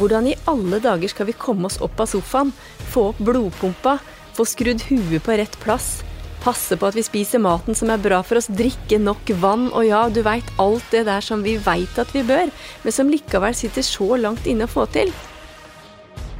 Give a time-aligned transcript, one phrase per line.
[0.00, 2.54] Hvordan i alle dager skal vi komme oss opp av sofaen,
[2.88, 3.98] få opp blodpumpa,
[4.32, 5.98] få skrudd huet på rett plass,
[6.40, 9.84] passe på at vi spiser maten som er bra for oss, drikke nok vann, og
[9.84, 12.48] ja, du veit alt det der som vi veit at vi bør,
[12.84, 15.12] men som likevel sitter så langt inne å få til?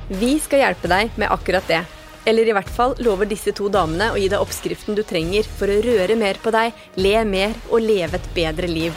[0.09, 1.85] Vi skal hjelpe deg med akkurat det.
[2.29, 5.69] Eller i hvert fall lover disse to damene å gi deg oppskriften du trenger for
[5.69, 8.97] å røre mer på deg, le mer og leve et bedre liv.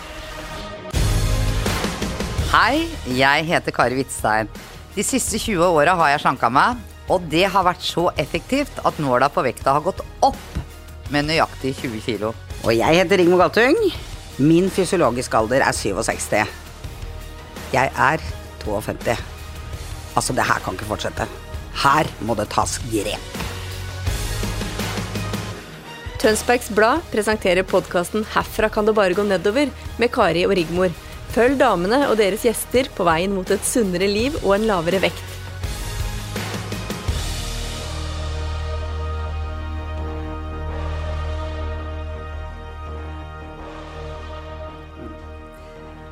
[2.53, 2.83] Hei,
[3.17, 4.45] jeg heter Kari Hvitstein.
[4.93, 6.77] De siste 20 åra har jeg slanka meg,
[7.09, 10.59] og det har vært så effektivt at nåla på vekta har gått opp
[11.09, 12.27] med nøyaktig 20 kilo.
[12.61, 13.79] Og jeg heter Rigmor Galtung.
[14.37, 16.43] Min fysiologiske alder er 67.
[17.73, 18.21] Jeg er
[18.61, 19.15] 52.
[20.13, 21.25] Altså, det her kan ikke fortsette.
[21.81, 23.39] Her må det tas grep.
[26.21, 30.93] Tønsbergs Blad presenterer podkasten 'Herfra kan det bare gå nedover' med Kari og Rigmor.
[31.33, 35.31] Følg damene og deres gjester på veien mot et sunnere liv og en lavere vekt.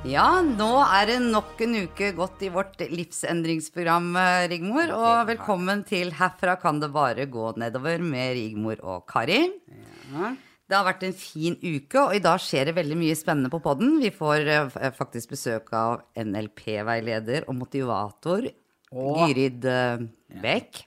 [0.10, 4.16] Ja, nå er det nok en uke gått i vårt livsendringsprogram,
[4.50, 4.90] Rigmor.
[4.98, 9.44] Og velkommen til Herfra kan det bare gå nedover med Rigmor og Kari.
[10.72, 13.60] Det har vært en fin uke, og i dag skjer det veldig mye spennende på
[13.60, 13.98] podden.
[14.00, 20.06] Vi får eh, faktisk besøk av NLP-veileder og motivator Gyrid eh,
[20.40, 20.80] Bekk.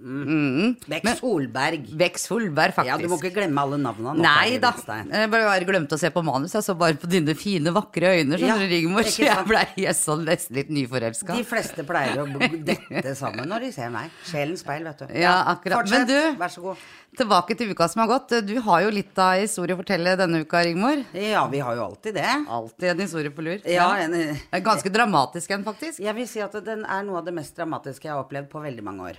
[0.00, 0.76] Mm.
[0.88, 1.82] Beck Men- Solberg.
[1.96, 2.86] Bekk Solberg, faktisk.
[2.88, 4.16] Ja, du må ikke glemme alle navnene.
[4.24, 4.72] Nei da.
[4.88, 6.54] Jeg bare glemte å se på manus.
[6.56, 9.04] Jeg så bare på dine fine, vakre øyne, Ja, Rigmor.
[9.04, 11.36] Så jeg ble jeg så nesten litt nyforelska.
[11.36, 14.10] De fleste pleier å dette sammen når de ser meg.
[14.24, 15.14] Sjelens speil, vet du.
[15.20, 15.82] Ja, akkurat.
[15.84, 16.08] Fortsett.
[16.08, 16.76] Men du- Vær så god.
[17.16, 18.46] Tilbake til uka som har gått.
[18.46, 21.04] Du har jo litt av historie å fortelle denne uka, Rigmor.
[21.12, 22.46] Ja, vi har jo alltid det.
[22.48, 23.60] Alltid en historie på lur.
[23.66, 25.98] Ja, en, Det er ganske dramatisk en, faktisk.
[26.00, 28.62] jeg vil si at den er noe av det mest dramatiske jeg har opplevd på
[28.62, 29.16] veldig mange år.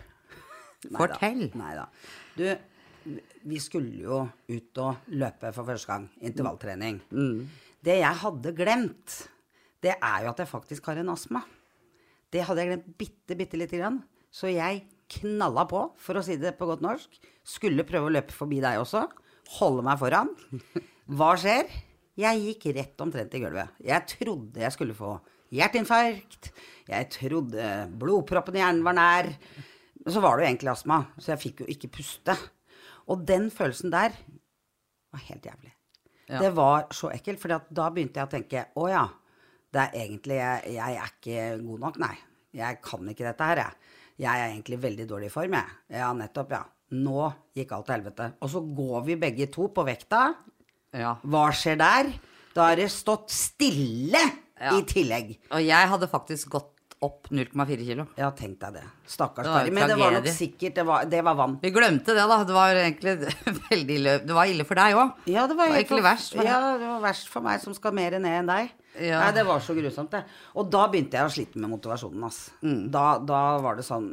[0.89, 1.47] Fortell.
[1.59, 1.87] Nei da.
[2.37, 2.45] Du,
[3.49, 6.07] vi skulle jo ut og løpe for første gang.
[6.21, 7.01] Intervalltrening.
[7.11, 7.43] Mm.
[7.81, 9.17] Det jeg hadde glemt,
[9.81, 11.43] det er jo at jeg faktisk har en astma.
[12.31, 14.01] Det hadde jeg glemt bitte, bitte lite grann.
[14.31, 17.17] Så jeg knalla på, for å si det på godt norsk.
[17.43, 19.07] Skulle prøve å løpe forbi deg også.
[19.57, 20.31] Holde meg foran.
[21.17, 21.67] Hva skjer?
[22.21, 23.73] Jeg gikk rett omtrent i gulvet.
[23.83, 25.15] Jeg trodde jeg skulle få
[25.51, 26.51] hjerteinfarkt.
[26.87, 27.67] Jeg trodde
[27.99, 29.31] blodproppen i hjernen var nær.
[30.05, 32.35] Men så var det jo egentlig astma, så jeg fikk jo ikke puste.
[33.11, 34.15] Og den følelsen der
[35.11, 35.73] var helt jævlig.
[36.31, 36.39] Ja.
[36.39, 39.03] Det var så ekkelt, for da begynte jeg å tenke å ja,
[39.71, 42.13] det er egentlig jeg, jeg er ikke god nok, nei.
[42.55, 43.97] Jeg kan ikke dette her, jeg.
[44.21, 45.75] Jeg er egentlig veldig dårlig i form, jeg.
[46.01, 46.63] Ja, nettopp, ja.
[46.91, 48.25] Nå gikk alt til helvete.
[48.43, 50.25] Og så går vi begge to på vekta.
[50.97, 51.13] Ja.
[51.23, 52.09] Hva skjer der?
[52.51, 54.19] Da har det stått stille
[54.61, 54.75] Ja.
[54.77, 55.37] i tillegg.
[55.55, 58.05] Og jeg hadde faktisk gått opp 0,4 kilo.
[58.19, 58.83] Ja, tenk deg det.
[59.09, 59.71] Stakkars Kari.
[59.73, 61.55] Men det var nok sikkert Det var, det var vann.
[61.63, 62.37] Vi glemte det, da.
[62.45, 63.15] Det var egentlig
[63.71, 64.13] veldig ille.
[64.25, 65.15] Det var ille for deg òg.
[65.33, 66.35] Ja, det var, helt egentlig for- verst.
[66.35, 66.51] for deg.
[66.53, 68.71] Ja, det var verst for meg som skal mer ned enn deg.
[69.01, 69.21] Ja.
[69.23, 70.23] Nei, det var så grusomt, det.
[70.59, 72.41] Og da begynte jeg å slite med motivasjonen, ass.
[72.61, 72.89] Mm.
[72.91, 74.09] Da, da var det sånn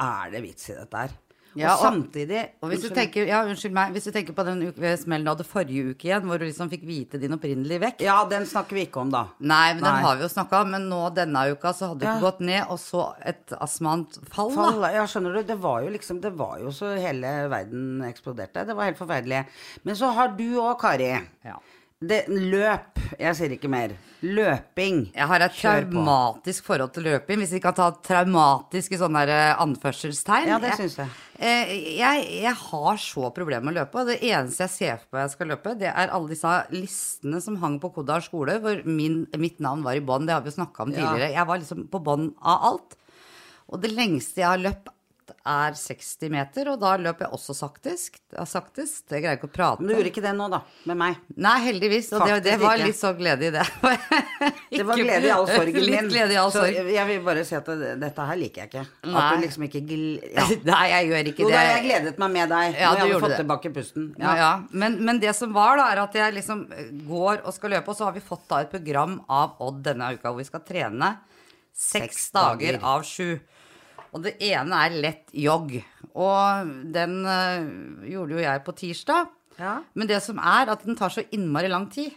[0.00, 1.12] Er det vits i dette her?
[1.56, 4.62] Ja, og, og- samtidig Og hvis du, tenker, ja, meg, hvis du tenker på den
[4.68, 8.00] uke, smellen du hadde forrige uke igjen, hvor du liksom fikk vite din opprinnelige vekt
[8.02, 9.26] Ja, den snakker vi ikke om, da.
[9.40, 10.70] Nei, men den har vi jo snakka om.
[10.74, 12.16] Men nå denne uka så hadde du Ja.
[12.16, 14.70] ikke gått ned, og så et astmaanfall, da.
[14.70, 15.42] Fall, ja, skjønner du.
[15.42, 18.66] Det var jo liksom Det var jo så hele verden eksploderte.
[18.66, 19.44] Det var helt forferdelig.
[19.84, 21.12] Men så har du òg, Kari.
[21.44, 21.58] Ja.
[22.02, 22.98] Det, løp.
[23.20, 23.92] Jeg sier ikke mer.
[24.24, 25.12] Løping.
[25.14, 29.52] Jeg har et traumatisk forhold til løping, hvis vi kan ta traumatisk i sånne der,
[29.52, 30.48] eh, anførselstegn.
[30.50, 31.08] Ja, det synes jeg.
[31.38, 35.20] Eh, jeg, jeg har så problemer med å løpe, og det eneste jeg ser på
[35.20, 39.26] jeg skal løpe, det er alle disse listene som hang på Kodar skole, hvor min,
[39.38, 40.26] mitt navn var i bånn.
[40.26, 40.98] Det har vi jo snakka om Ja.
[41.12, 41.32] tidligere.
[41.32, 42.96] Jeg var liksom på bånn av alt.
[43.72, 44.90] Og det lengste jeg har løpt,
[45.44, 48.14] er 60 meter, og da løp jeg også saktest.
[48.48, 49.02] Saktest.
[49.12, 49.82] Jeg greier ikke å prate.
[49.84, 50.60] Men du gjorde ikke det nå, da.
[50.88, 51.18] Med meg.
[51.36, 52.08] Nei, heldigvis.
[52.16, 53.64] Og det, det var litt så glede i det.
[54.74, 56.08] Det var glede i all sorgen min.
[56.10, 56.88] Glede i all Så sorg.
[56.92, 57.68] jeg vil bare si at
[58.00, 58.82] dette her liker jeg ikke.
[59.04, 59.26] At Nei.
[59.36, 60.02] du liksom ikke gl...
[60.34, 60.46] Ja.
[60.66, 61.54] Nei, jeg gjør ikke Jo det.
[61.54, 63.38] da, jeg gledet meg med deg Ja, når jeg hadde fått det.
[63.44, 64.08] tilbake pusten.
[64.24, 64.50] Ja, ja.
[64.72, 66.64] Men, men det som var, da, er at jeg liksom
[67.08, 70.10] går og skal løpe, og så har vi fått da et program av Odd denne
[70.16, 71.12] uka hvor vi skal trene
[71.74, 72.80] seks Seks dager dager.
[72.86, 73.28] av sju.
[74.14, 75.72] Og det ene er lett jogg.
[76.14, 77.64] Og den øh,
[78.06, 79.32] gjorde jo jeg på tirsdag.
[79.58, 79.78] Ja.
[79.94, 82.14] Men det som er at den tar så innmari lang tid.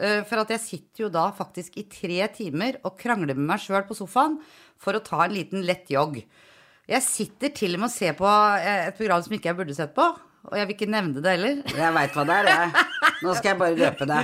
[0.00, 3.62] Eh, For at jeg sitter jo da faktisk i tre timer og krangler med meg
[3.62, 4.38] sjøl på sofaen
[4.80, 6.18] for å ta en liten lett jogg.
[6.86, 8.28] Jeg sitter til og med og ser på
[8.60, 10.08] eh, et program som ikke jeg burde sett på.
[10.46, 11.62] Og jeg vil ikke nevne det heller.
[11.74, 12.84] Jeg veit hva det er, jeg.
[13.24, 14.20] Nå skal jeg bare røpe det.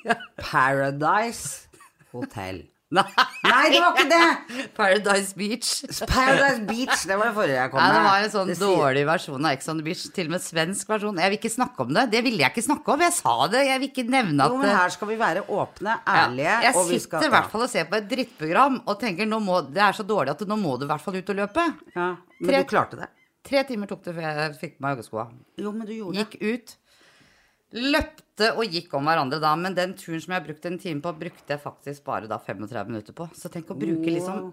[0.46, 1.68] Paradise
[2.14, 2.62] Hotel.
[2.94, 3.02] Nei,
[3.42, 4.66] Nei, det var ikke det!
[4.76, 5.70] Paradise Beach.
[6.06, 7.94] Paradise Beach, det var det forrige jeg kom med.
[7.96, 10.04] det var en sånn Det sier- dårlig versjon av Ex on the Beach.
[10.14, 11.18] Til og med svensk versjon.
[11.18, 12.04] Jeg vil ikke snakke om det.
[12.12, 13.02] Det ville jeg ikke snakke om.
[13.02, 13.64] Jeg sa det.
[13.66, 16.74] Jeg vil ikke nevne at Jo, men her skal vi være åpne, Ja, ærlige, jeg
[16.76, 19.40] og vi sitter skal i hvert fall og ser på et drittprogram og tenker nå
[19.42, 21.66] må, det er så dårlig at nå må du i hvert fall ut og løpe.
[21.96, 23.08] Ja, men Tre- du klarte det.
[23.46, 25.26] Tre timer tok det før jeg fikk på meg joggeskoa.
[25.58, 26.22] Jo, men du gjorde.
[26.22, 26.76] Gikk ut.
[28.36, 31.12] Løpte og gikk om hverandre da, men den turen som jeg brukte en time på,
[31.16, 33.30] brukte jeg faktisk bare da 35 minutter på.
[33.32, 34.50] Så tenk å bruke liksom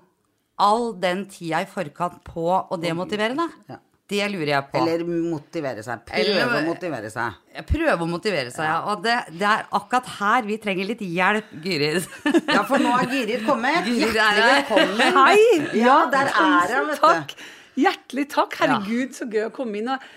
[0.63, 3.57] all den tida i forkant på å demotivere deg.
[3.68, 3.80] Ja.
[4.13, 4.80] Det lurer jeg på.
[4.80, 6.06] Eller motivere seg.
[6.07, 7.35] Prøve Eller- å motivere seg.
[7.68, 8.80] Prøve å motivere seg, ja.
[8.91, 12.07] Og det, det er akkurat her vi trenger litt hjelp, Gyrid.
[12.53, 13.88] Ja, for nå er Gyrid kommet.
[13.88, 15.15] Gyrid er her.
[15.19, 15.39] Hei!
[15.81, 17.07] Ja, der er hun, vet du.
[17.07, 17.35] Takk.
[17.83, 18.59] Hjertelig takk.
[18.62, 19.89] Herregud, så gøy å komme inn.
[19.95, 20.12] Og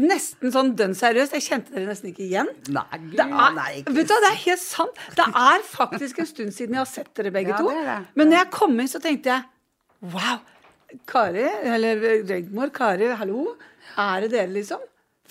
[0.00, 1.32] nesten sånn dønn seriøst.
[1.36, 2.48] Jeg kjente dere nesten ikke igjen.
[2.74, 5.02] Nei, Det er, nei, ikke vet du, det er helt sant.
[5.18, 7.68] Det er faktisk en stund siden jeg har sett dere begge Ja, to.
[7.70, 7.98] det det.
[8.14, 10.40] Men når jeg kom inn, så tenkte jeg wow.
[11.08, 13.54] Kari, eller Regmor, Kari, hallo.
[13.96, 14.80] Er det dere, liksom?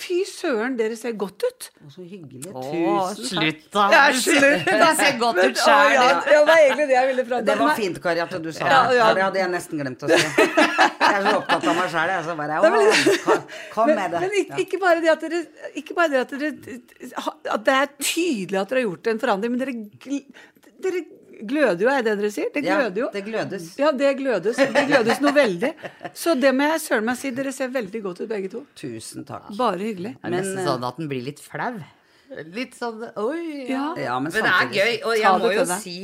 [0.02, 1.66] Fy søren, dere ser godt ut.
[1.94, 2.50] Så hyggelig.
[2.56, 3.28] Å, Tusen takk.
[3.28, 3.84] slutt, da.
[3.94, 4.64] Ja, slutt.
[4.66, 6.22] Det ser godt ut Å, ja, sjæl.
[6.26, 8.96] det var egentlig det jeg ville fra Det var fint, Kari, at du sa det.
[8.98, 9.06] ja.
[9.12, 10.18] For det hadde jeg nesten glemt å si.
[10.18, 12.26] Jeg er så opptatt av meg sjæl, jeg.
[12.26, 13.46] Så bare men- å, kom,
[13.76, 14.24] kom med det.
[14.26, 15.44] men ikke, ikke bare det at dere
[15.84, 16.52] Ikke bare det at dere
[17.60, 20.22] At det er tydelig at dere har gjort en forandring, men dere,
[20.88, 21.04] dere
[21.48, 22.50] gløder jo, er det dere sier?
[22.54, 23.08] Det gløder jo.
[23.14, 23.68] det glødes.
[23.80, 24.60] Ja, det glødes.
[24.60, 25.72] Det glødes noe veldig.
[26.18, 28.64] Så det må jeg søren meg si, dere ser veldig godt ut begge to.
[28.80, 29.50] Tusen takk.
[29.58, 30.16] Bare hyggelig.
[30.20, 31.74] Det er nesten eh, sånn at den blir litt flau.
[32.56, 33.68] Litt sånn oi.
[33.68, 33.92] Ja.
[34.00, 35.96] Ja, men Men det er gøy, og jeg må jo si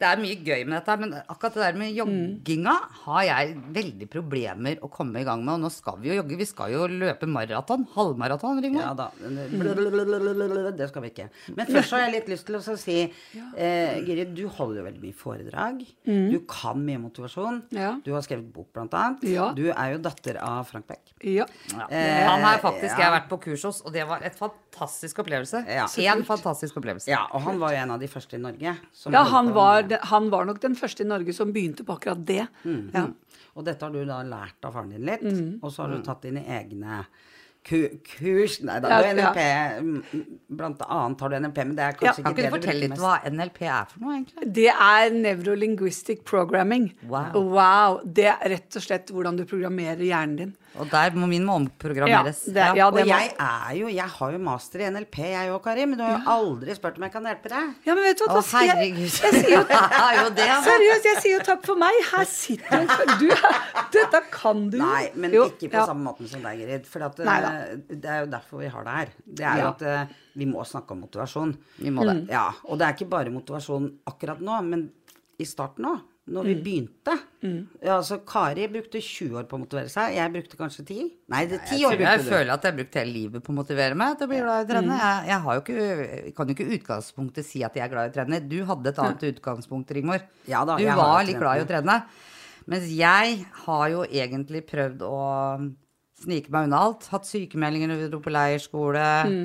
[0.00, 2.72] det er mye gøy med dette, men akkurat det der med jogginga
[3.04, 5.58] har jeg veldig problemer å komme i gang med.
[5.58, 6.38] Og nå skal vi jo jogge.
[6.40, 7.84] Vi skal jo løpe maraton.
[7.94, 8.80] Halvmaraton, Rigmor.
[8.86, 9.10] Ja da.
[10.76, 11.26] Det skal vi ikke.
[11.56, 15.02] Men først har jeg litt lyst til å si eh, Giri, du holder jo veldig
[15.04, 15.82] mye foredrag.
[16.06, 17.60] Du kan mye motivasjon.
[18.06, 19.24] Du har skrevet bok, blant annet.
[19.58, 21.12] Du er jo datter av Frank Beck.
[21.26, 21.44] Ja.
[21.90, 25.20] Eh, Han har faktisk jeg har vært på kurs hos, og det var et fantastisk
[25.22, 25.62] opplevelse.
[25.68, 25.86] Ja.
[26.14, 27.10] En fantastisk opplevelse.
[27.12, 28.76] Ja, og han var jo en av de første i Norge.
[28.96, 31.84] som Ja, han var, med- de- han var nok den første i Norge som begynte
[31.84, 32.46] på akkurat det.
[32.94, 33.08] Ja.
[33.56, 35.58] Og dette har du da lært av faren din litt, Mm.
[35.62, 37.04] og så har du tatt dine egne
[37.62, 37.76] ku
[38.16, 39.32] kurs Nei da, Ja, du er ja.
[39.34, 40.26] NLP, mm,
[40.56, 42.80] blant annet har du NLP, men det er kanskje ja, ikke kan det du fortelle
[42.80, 43.02] litt mest.
[43.02, 44.52] hva NLP er for noe, egentlig?
[44.54, 46.94] Det er Neurolinguistic programming.
[47.06, 47.32] Wow.
[47.52, 48.00] Wow.
[48.04, 50.56] Det er rett og slett hvordan du programmerer hjernen din.
[50.78, 52.44] Og der må min må omprogrammeres.
[52.46, 55.62] Ja, det- ja, Og jeg er jo, jeg har jo master i NLP, jeg òg,
[55.64, 55.90] Karim.
[55.90, 57.74] men du har jo aldri spurt om jeg kan hjelpe deg.
[57.84, 58.30] Ja, men vet du hva?
[58.30, 59.00] Å, da sier jeg, herregud.
[59.00, 59.64] jeg sier jo
[60.20, 60.46] jo det.
[60.68, 61.98] Seriøst, jeg sier jo takk for meg.
[62.12, 63.26] Her sitter en for du,
[63.98, 64.84] Dette kan du jo.
[64.86, 65.86] Nei, men Jo, ikke på ja.
[65.90, 66.86] samme måten som deg, Gerid.
[66.86, 69.08] For at, Nei eh, det er jo derfor vi har det her.
[69.26, 69.70] Det er jo Ja.
[69.74, 71.56] at eh, vi må snakke om motivasjon.
[71.82, 72.28] Vi må det.
[72.30, 74.86] Ja, og det er ikke bare motivasjon akkurat nå, men
[75.40, 76.00] i starten òg.
[76.30, 77.14] Når vi begynte.
[77.80, 80.12] Ja, altså, Kari brukte 20 år på å motivere seg.
[80.14, 81.08] Jeg brukte kanskje 10.
[81.32, 82.30] Nei, det er 10 år Jeg, brukte du.
[82.30, 84.60] føler at jeg har brukt hele livet på å motivere meg til å bli glad
[84.60, 84.98] i å trene.
[85.00, 87.92] Jeg, jeg, har jo ikke, jeg kan jo ikke i utgangspunktet si at jeg er
[87.94, 88.42] glad i å trene.
[88.52, 90.26] Du hadde et annet utgangspunkt, Rigmor.
[90.50, 91.98] Ja da, du jeg var litt glad i å trene.
[92.70, 95.16] Mens jeg har jo egentlig prøvd å
[96.20, 97.08] snike meg unna alt.
[97.12, 99.04] Hatt sykemeldinger når vi dro på leirskole.
[99.30, 99.42] Mm.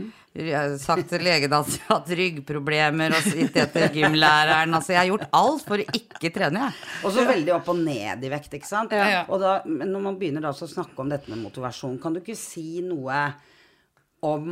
[0.49, 4.75] har Sagt til legen at jeg har hatt ryggproblemer og sittet etter gymlæreren.
[4.75, 6.87] Altså, jeg har gjort alt for å ikke trene, jeg.
[7.07, 8.95] Og så veldig opp og ned i vekt, ikke sant.
[8.95, 9.23] Ja.
[9.29, 12.37] Og da, når man begynner da å snakke om dette med motivasjon, kan du ikke
[12.39, 13.21] si noe
[14.25, 14.49] om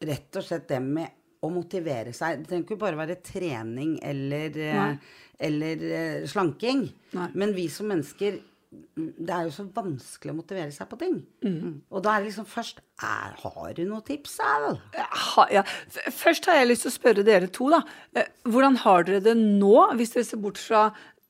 [0.00, 2.42] rett og slett det med å motivere seg?
[2.42, 5.16] Det trenger ikke bare være trening eller, eh,
[5.48, 6.86] eller eh, slanking.
[7.16, 7.28] Nei.
[7.34, 8.38] Men vi som mennesker
[8.70, 11.16] det er jo så vanskelig å motivere seg på ting.
[11.90, 14.76] Og da er det liksom først er, Har du noen tips, Al?
[14.94, 15.64] Ha, ja.
[16.14, 17.80] Først har jeg lyst til å spørre dere to, da.
[18.14, 20.84] Eh, Hvordan har dere det nå, hvis dere ser bort fra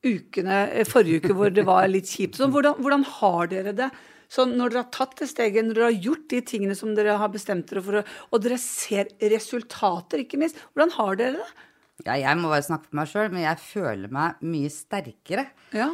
[0.05, 2.37] ukene eh, forrige uke hvor det var litt kjipt?
[2.37, 3.89] Så hvordan, hvordan har dere det?
[4.31, 7.17] Så når dere har tatt det steget, når dere har gjort de tingene som dere
[7.19, 11.67] har bestemt dere for, og dere ser resultater, ikke minst, hvordan har dere det?
[12.05, 15.49] Ja, jeg må bare snakke for meg sjøl, men jeg føler meg mye sterkere.
[15.75, 15.89] Ja.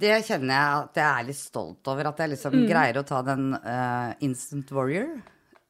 [0.00, 2.08] Det kjenner jeg at jeg er litt stolt over.
[2.12, 5.18] At jeg liksom greier å ta den uh, Instant Warrior.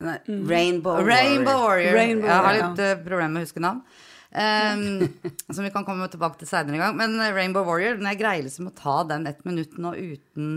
[0.00, 0.16] Nei,
[0.48, 1.96] Rainbow, Rainbow Warrior.
[1.96, 3.82] Rainbow jeg har litt uh, problemer med å huske navn.
[4.30, 5.08] Um,
[5.54, 6.98] som vi kan komme tilbake til seinere en gang.
[7.00, 10.52] Men eh, Rainbow Warrior, når jeg greier liksom å ta den ett minutt nå uten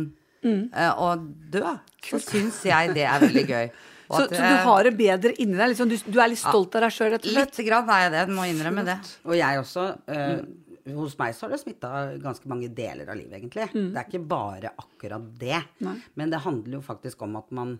[0.45, 1.15] uh, å
[1.55, 1.73] dø,
[2.05, 3.73] så syns jeg det er veldig gøy.
[4.13, 5.71] Så, at, så du har det bedre inni deg?
[5.71, 8.23] Liksom, du, du er litt stolt av deg sjøl, Litt grann er jeg det.
[8.35, 8.97] Må innrømme det.
[9.25, 9.85] Og jeg også.
[10.11, 10.43] eh,
[10.85, 13.69] hos meg så har det smitta ganske mange deler av livet, egentlig.
[13.73, 15.61] Det er ikke bare akkurat det.
[15.85, 15.95] Nei.
[16.15, 17.79] Men det handler jo faktisk om at man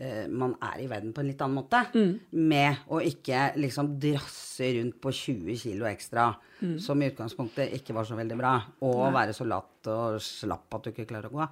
[0.00, 1.82] uh, man er i verden på en litt annen måte.
[1.94, 2.12] Mm.
[2.50, 6.74] Med å ikke liksom drasse rundt på 20 kilo ekstra, Mm.
[6.78, 8.50] som i utgangspunktet ikke var så veldig bra,
[8.84, 11.46] og være så latt og slapp at du ikke klarer å gå.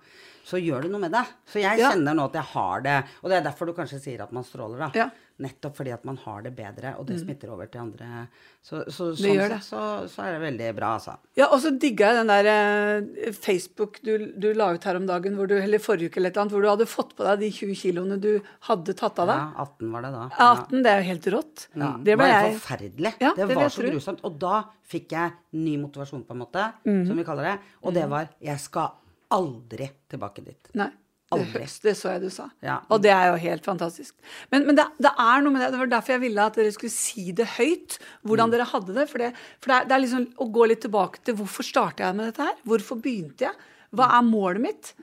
[0.44, 1.22] Så gjør det noe med det.
[1.48, 1.92] Så jeg Ja.
[1.94, 2.96] kjenner nå at jeg har det.
[3.24, 4.90] Og det er derfor du kanskje sier at man stråler, da.
[4.94, 5.08] Ja.
[5.38, 5.44] Mm.
[5.44, 8.24] Nettopp fordi at man har det bedre, og det smitter over til andre.
[8.58, 11.14] Så, så sånn sett så, så er det veldig bra, altså.
[11.38, 15.06] Ja, og så digga jeg den der eh, Facebook du, du la ut her om
[15.06, 17.26] dagen, hvor du, eller forrige uke eller et eller annet, hvor du hadde fått på
[17.28, 18.30] deg de 20 kiloene du
[18.66, 19.46] hadde tatt av deg.
[19.46, 20.26] Ja, 18 var det da.
[20.48, 21.66] 18, det er jo helt rått.
[21.72, 21.94] Ja.
[21.94, 23.16] Det Det var forferdelig.
[23.22, 24.24] Ja, det, det var så grusomt.
[24.26, 27.04] Og da fikk jeg ny motivasjon, på en måte, mm.
[27.06, 27.58] som vi kaller det.
[27.84, 28.96] Og det var jeg skal
[29.38, 30.70] aldri tilbake dit.
[30.78, 30.90] Nei.
[31.34, 31.64] Aldri.
[31.66, 32.46] Det, det så jeg du sa.
[32.64, 32.78] Ja.
[32.88, 34.14] Og det er jo helt fantastisk.
[34.52, 35.72] Men, men det, det er noe med det.
[35.74, 37.98] Det var derfor jeg ville at dere skulle si det høyt.
[38.28, 39.08] Hvordan dere hadde det.
[39.10, 42.06] For, det, for det, er, det er liksom å gå litt tilbake til hvorfor starta
[42.06, 42.62] jeg med dette her?
[42.68, 43.68] Hvorfor begynte jeg?
[43.96, 44.94] Hva er målet mitt?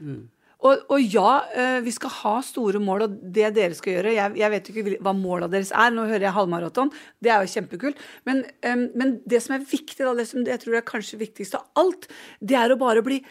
[0.65, 4.36] Og, og ja, eh, vi skal ha store mål, og det dere skal gjøre Jeg,
[4.39, 5.94] jeg vet ikke hva måla deres er.
[5.94, 6.94] Nå hører jeg halvmaraton.
[7.22, 8.01] Det er jo kjempekult.
[8.25, 11.60] Men, em, men det som er viktig, da, det som jeg tror er kanskje viktigst
[11.60, 12.10] av alt,
[12.41, 13.22] det er å bare bli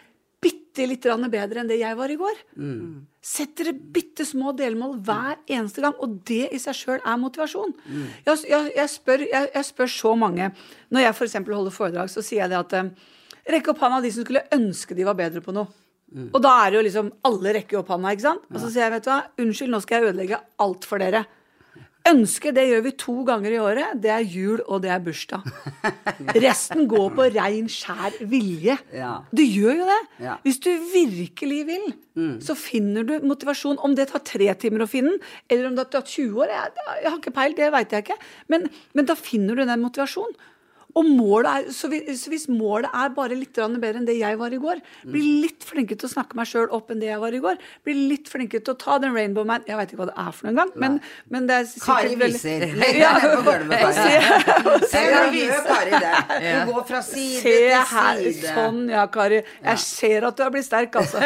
[0.45, 2.41] bitte litt bedre enn det jeg var i går.
[3.25, 7.73] Sett dere bitte små delmål hver eneste gang, og det i seg sjøl er motivasjon.
[8.27, 10.51] Jeg, jeg, jeg, spør, jeg, spør så mange
[10.93, 11.39] Når jeg f.eks.
[11.49, 12.93] holder foredrag, så sier jeg det at eh,
[13.55, 15.69] Rekk opp hånda de som skulle ønske de var bedre på noe.
[16.31, 18.45] Og da er det jo liksom Alle rekker opp hånda, ikke sant?
[18.53, 21.25] Og så sier jeg, vet du hva, unnskyld, nå skal jeg ødelegge alt for dere.
[22.05, 23.95] Ønske, det gjør vi to ganger i året.
[24.05, 25.47] Det er jul, og det er bursdag.
[26.45, 28.77] Resten går på rein, skjær vilje.
[28.93, 29.15] Ja.
[29.33, 30.01] Du gjør jo det.
[30.27, 30.35] Ja.
[30.45, 31.87] Hvis du virkelig vil,
[32.45, 33.81] så finner du motivasjon.
[33.81, 36.85] Om det tar tre timer å finne den, eller om det tar 20 år, jeg,
[37.01, 38.19] jeg har ikke peil, det veit jeg ikke.
[38.53, 40.37] Men, men da finner du den motivasjonen.
[40.95, 44.39] Og målet er, så hvis, så hvis målet er bare litt bedre enn det jeg
[44.39, 47.21] var i går, bli litt flinkere til å snakke meg sjøl opp enn det jeg
[47.23, 50.01] var i går, bli litt flinkere til å ta den Rainbow Man Jeg veit ikke
[50.05, 50.99] hva det er for noen gang, men,
[51.35, 52.67] men det er sikkert Kari viser.
[52.99, 54.85] Ja, Nede på gulvet, Kari.
[54.93, 56.13] Se, nå gjør Kari det.
[56.45, 58.55] Du går fra side Se til her, side.
[58.55, 59.43] sånn ja, Kari.
[59.65, 61.23] Jeg ser at du har blitt sterk, altså.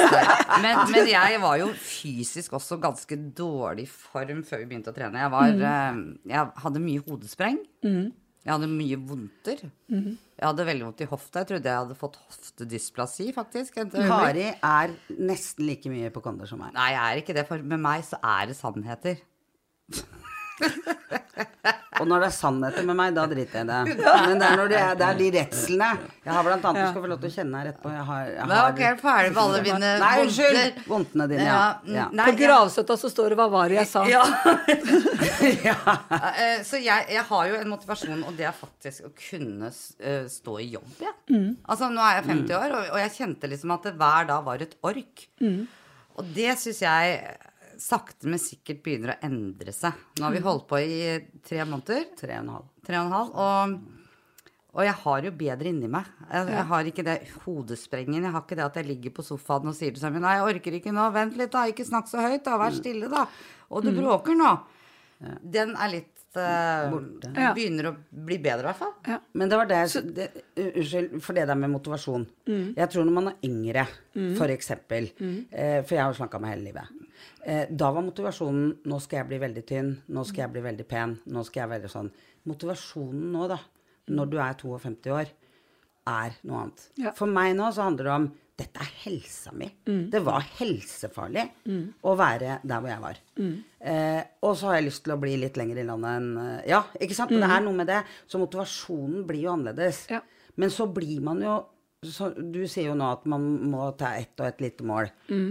[0.64, 5.18] Men, men jeg var jo fysisk også ganske dårlig form før vi begynte å trene.
[5.24, 5.98] Jeg, var, eh,
[6.30, 7.58] jeg hadde mye hodespreng.
[8.44, 9.60] Jeg hadde mye vondter.
[9.88, 11.40] Jeg hadde veldig vondt i hofta.
[11.40, 13.78] Jeg trodde jeg hadde fått hoftedysplasi, faktisk.
[13.94, 16.74] Kari er nesten like mye på konder som meg.
[16.76, 19.22] Nei, jeg er ikke det, for med meg så er det sannheter.
[22.00, 23.76] Og når det er sannheter med meg, da driter jeg i det.
[24.02, 25.88] Men det er, når det er, det er de redslene.
[26.24, 27.92] Jeg har blant annet Du skal få lov til å kjenne her etterpå.
[27.94, 30.80] Jeg har, jeg Men har ok, jeg er ferdig med alle mine Nei, unnskyld!
[30.90, 31.54] Vondtene dine, ja.
[31.54, 32.06] Ja, ja.
[32.18, 34.04] nei, På gravstøtta så står det 'hva var det jeg sa'?
[34.14, 34.24] Ja.
[35.68, 35.76] ja.
[36.34, 40.26] Eh, Så jeg, jeg har jo en motivasjon, og det er faktisk å kunne eh,
[40.34, 41.14] stå i jobb, jeg.
[41.30, 41.48] Mm.
[41.62, 44.44] Altså, nå er jeg 50 år, og, og jeg kjente liksom at det hver dag
[44.50, 45.28] var et ork.
[45.40, 45.66] Mm.
[46.18, 47.22] Og det syns jeg
[47.80, 49.92] sakte, men sikkert begynner å endre seg.
[50.18, 50.36] Nå har Mm.
[50.38, 52.04] vi holdt på i tre måneder.
[52.16, 52.64] Tre og en halv.
[52.86, 53.30] Tre og en halv.
[53.34, 53.80] Og,
[54.74, 56.04] og jeg har jo bedre inni meg.
[56.32, 58.22] Jeg, jeg har ikke det hodesprengen.
[58.22, 60.54] Jeg har ikke det at jeg ligger på sofaen og sier til Samuel Nei, jeg
[60.56, 61.12] orker ikke nå.
[61.12, 61.64] Vent litt, da.
[61.70, 62.56] Ikke snakk så høyt, da.
[62.58, 63.26] Vær stille, da.
[63.70, 63.94] Og Mm.
[63.94, 64.60] du bråker nå.
[65.42, 66.13] Den er litt
[67.36, 67.52] Ja.
[67.54, 68.92] Begynner å bli bedre, i hvert fall.
[69.38, 69.80] Men det var det,
[70.16, 70.26] det
[70.64, 72.26] Unnskyld for det der med motivasjon.
[72.76, 73.86] Jeg tror når man er yngre,
[74.38, 75.10] for eksempel
[75.50, 77.04] eh, For jeg har jo slanka meg hele livet.
[77.44, 79.90] Eh, da var motivasjonen Nå skal jeg bli veldig tynn.
[80.08, 81.16] Nå skal jeg bli veldig pen.
[81.30, 82.10] Nå skal jeg være sånn.
[82.50, 83.58] Motivasjonen nå, da,
[84.12, 85.32] når du er 52 år,
[86.04, 86.88] er noe annet.
[87.00, 87.12] Ja.
[87.16, 89.66] For meg nå så handler det om dette er helsa mi.
[90.12, 91.42] Det var helsefarlig
[92.06, 93.16] å være der hvor jeg var.
[93.80, 96.68] Eh, og så har jeg lyst til å bli litt lenger i landet enn eh,
[96.70, 97.30] Ja, ikke sant?
[97.34, 98.02] Men det er noe med det.
[98.30, 100.04] Så motivasjonen blir jo annerledes.
[100.10, 100.20] Ja.
[100.56, 101.56] Men så blir man jo
[102.04, 103.42] så, Du sier jo nå at man
[103.72, 105.08] må ta ett og et lite mål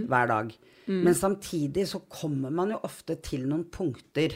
[0.08, 0.52] hver dag.
[0.86, 4.32] Men samtidig så kommer man jo ofte til noen punkter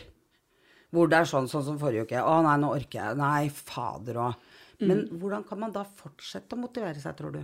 [0.95, 2.21] hvor det er sånn, sånn som forrige uke.
[2.21, 4.47] 'Å nei, nå orker jeg Nei, fader òg.
[4.79, 7.41] Men hvordan kan man da fortsette å motivere seg, tror du?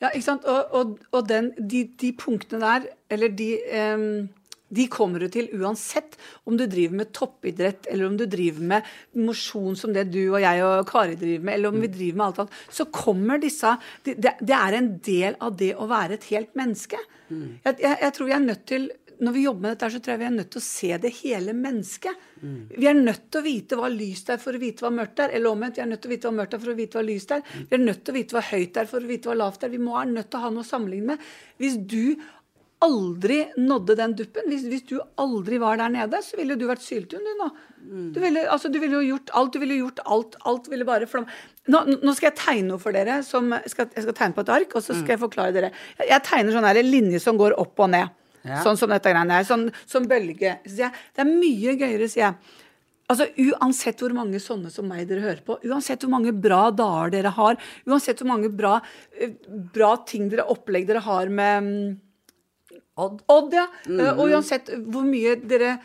[0.00, 0.46] Ja, ikke sant?
[0.48, 4.10] Og, og, og den, de, de punktene der, eller de um
[4.68, 8.90] de kommer du til uansett om du driver med toppidrett, eller om du driver med
[9.16, 12.26] mosjon som det du og jeg og Kari driver med, eller om vi driver med
[12.26, 12.58] alt annet.
[12.68, 16.54] Så kommer disse Det, det det er en del av det å være et helt
[16.56, 17.00] menneske.
[17.64, 20.14] Jeg, jeg, jeg tror vi er nødt til når vi jobber med dette, så tror
[20.14, 22.24] jeg vi er nødt til å se det hele mennesket.
[22.78, 25.34] Vi er nødt til å vite hva lyst er for å vite hva mørkt er.
[25.34, 27.04] Eller omvendt, vi er nødt til å vite hva mørkt er for å vite hva
[27.06, 27.44] lyst er.
[27.68, 29.74] Vi er nødt til å vite hva høyt er for å vite hva lavt er.
[29.74, 31.30] Vi må er nødt til å ha noe å sammenligne med.
[31.58, 32.02] Hvis du
[32.84, 36.84] aldri nådde den duppen, hvis, hvis du aldri var der nede, så ville du vært
[36.84, 37.48] syltun, du nå.
[38.14, 39.54] Du ville, altså, du ville jo gjort alt.
[39.54, 40.36] Du ville gjort alt.
[40.46, 41.32] Alt ville bare flamme.
[41.72, 43.20] Nå, nå skal jeg tegne noe for dere.
[43.26, 45.72] Som, jeg, skal, jeg skal tegne på et ark, og så skal jeg forklare dere.
[45.98, 48.14] Jeg, jeg tegner sånn her linje som går opp og ned.
[48.48, 48.62] Ja.
[48.64, 49.46] Sånn som dette greiene er.
[49.48, 50.56] Sånn som bølge.
[50.66, 52.56] Så jeg, det er mye gøyere, sier jeg.
[53.08, 57.14] Altså Uansett hvor mange sånne som meg dere hører på, uansett hvor mange bra dager
[57.14, 57.56] dere har,
[57.88, 58.74] uansett hvor mange bra,
[59.16, 59.32] eh,
[59.72, 61.96] bra ting dere opplegg dere har med mm,
[62.98, 63.20] Odd.
[63.30, 63.64] Odd, ja.
[63.86, 65.76] Eh, Og uansett hvor mye dere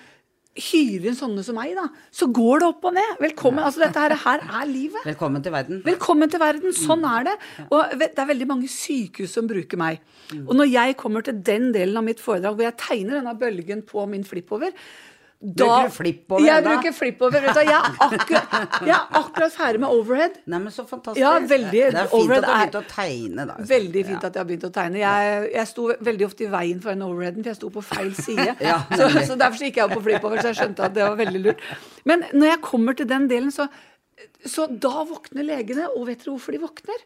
[0.54, 3.14] hyrer inn sånne som meg, da, så går det opp og ned.
[3.24, 3.64] Velkommen.
[3.66, 5.02] Altså, dette her, her er livet.
[5.08, 5.80] Velkommen til verden.
[5.86, 6.76] Velkommen til verden.
[6.78, 7.38] Sånn er det.
[7.70, 10.04] Og det er veldig mange sykehus som bruker meg.
[10.44, 13.82] Og når jeg kommer til den delen av mitt foredrag hvor jeg tegner denne bølgen
[13.88, 14.76] på min flippover
[15.44, 16.70] da, Bruker du flippover Jeg da?
[16.72, 17.42] bruker flippover.
[17.44, 20.38] Vet du, jeg, er akkurat, jeg er akkurat ferdig med overhead.
[20.48, 21.20] Nei, men så fantastisk.
[21.20, 21.82] Ja, veldig.
[21.92, 23.58] Det er fint at du har begynt å tegne, da.
[23.74, 25.02] Veldig fint at jeg har begynt å tegne.
[25.04, 28.14] Jeg, jeg sto veldig ofte i veien for den overheaden, for jeg sto på feil
[28.26, 28.54] side.
[28.64, 31.20] Ja, så, så derfor gikk jeg opp på flipover, så jeg skjønte at det var
[31.20, 31.66] veldig lurt.
[32.08, 33.68] Men når jeg kommer til den delen, så,
[34.48, 35.90] så da våkner legene.
[35.98, 37.04] Og vet dere hvorfor de våkner?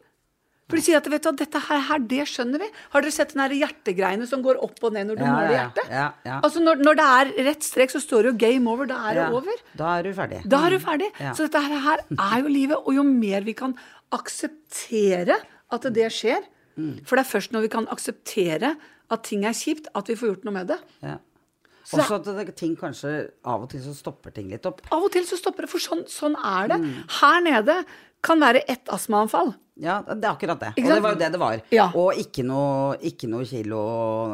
[0.67, 2.67] For de sier at vet du, dette her, her, det skjønner vi.
[2.91, 5.53] Har dere sett den her hjertegreiene som går opp og ned når du Ja, måler
[5.55, 5.89] hjertet?
[5.89, 6.39] ja, ja.
[6.43, 8.87] Altså når, når det er rett strek, så står det jo 'game over'.
[8.87, 9.61] Da er det over.
[9.79, 10.41] Da er du ferdig.
[10.43, 11.07] Da er du ferdig.
[11.19, 11.31] Ja.
[11.33, 12.77] Så dette her, her er jo livet.
[12.85, 13.77] Og jo mer vi kan
[14.11, 15.39] akseptere
[15.71, 16.43] at det skjer
[17.07, 18.75] For det er først når vi kan akseptere
[19.09, 20.77] at ting er kjipt, at vi får gjort noe med det.
[21.01, 21.15] Ja.
[21.87, 24.81] Så- Også at det, ting kanskje av og til så stopper ting litt opp.
[24.91, 26.79] Av og til så stopper det, for sånn, sånn er det.
[27.21, 27.85] Her nede
[28.25, 29.53] kan være ett astmaanfall.
[29.77, 30.71] Ja, det er akkurat det.
[30.81, 31.59] Og det var jo det det var.
[31.73, 31.85] Ja.
[31.99, 33.81] Og ikke noe, ikke noe kilo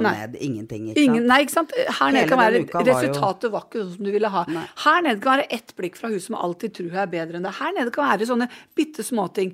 [0.03, 0.13] Nei.
[0.21, 0.37] ned.
[0.39, 0.85] Ingenting.
[0.93, 1.73] Ikke Ingen, nei, ikke sant?
[1.75, 4.45] Her nede kan være Resultatet var ikke sånn som du ville ha.
[4.85, 7.47] Her nede kan være ett blikk fra hun som alltid tror hun er bedre enn
[7.47, 7.55] det.
[7.59, 8.47] Her nede kan være sånne
[8.77, 9.51] bitte småting.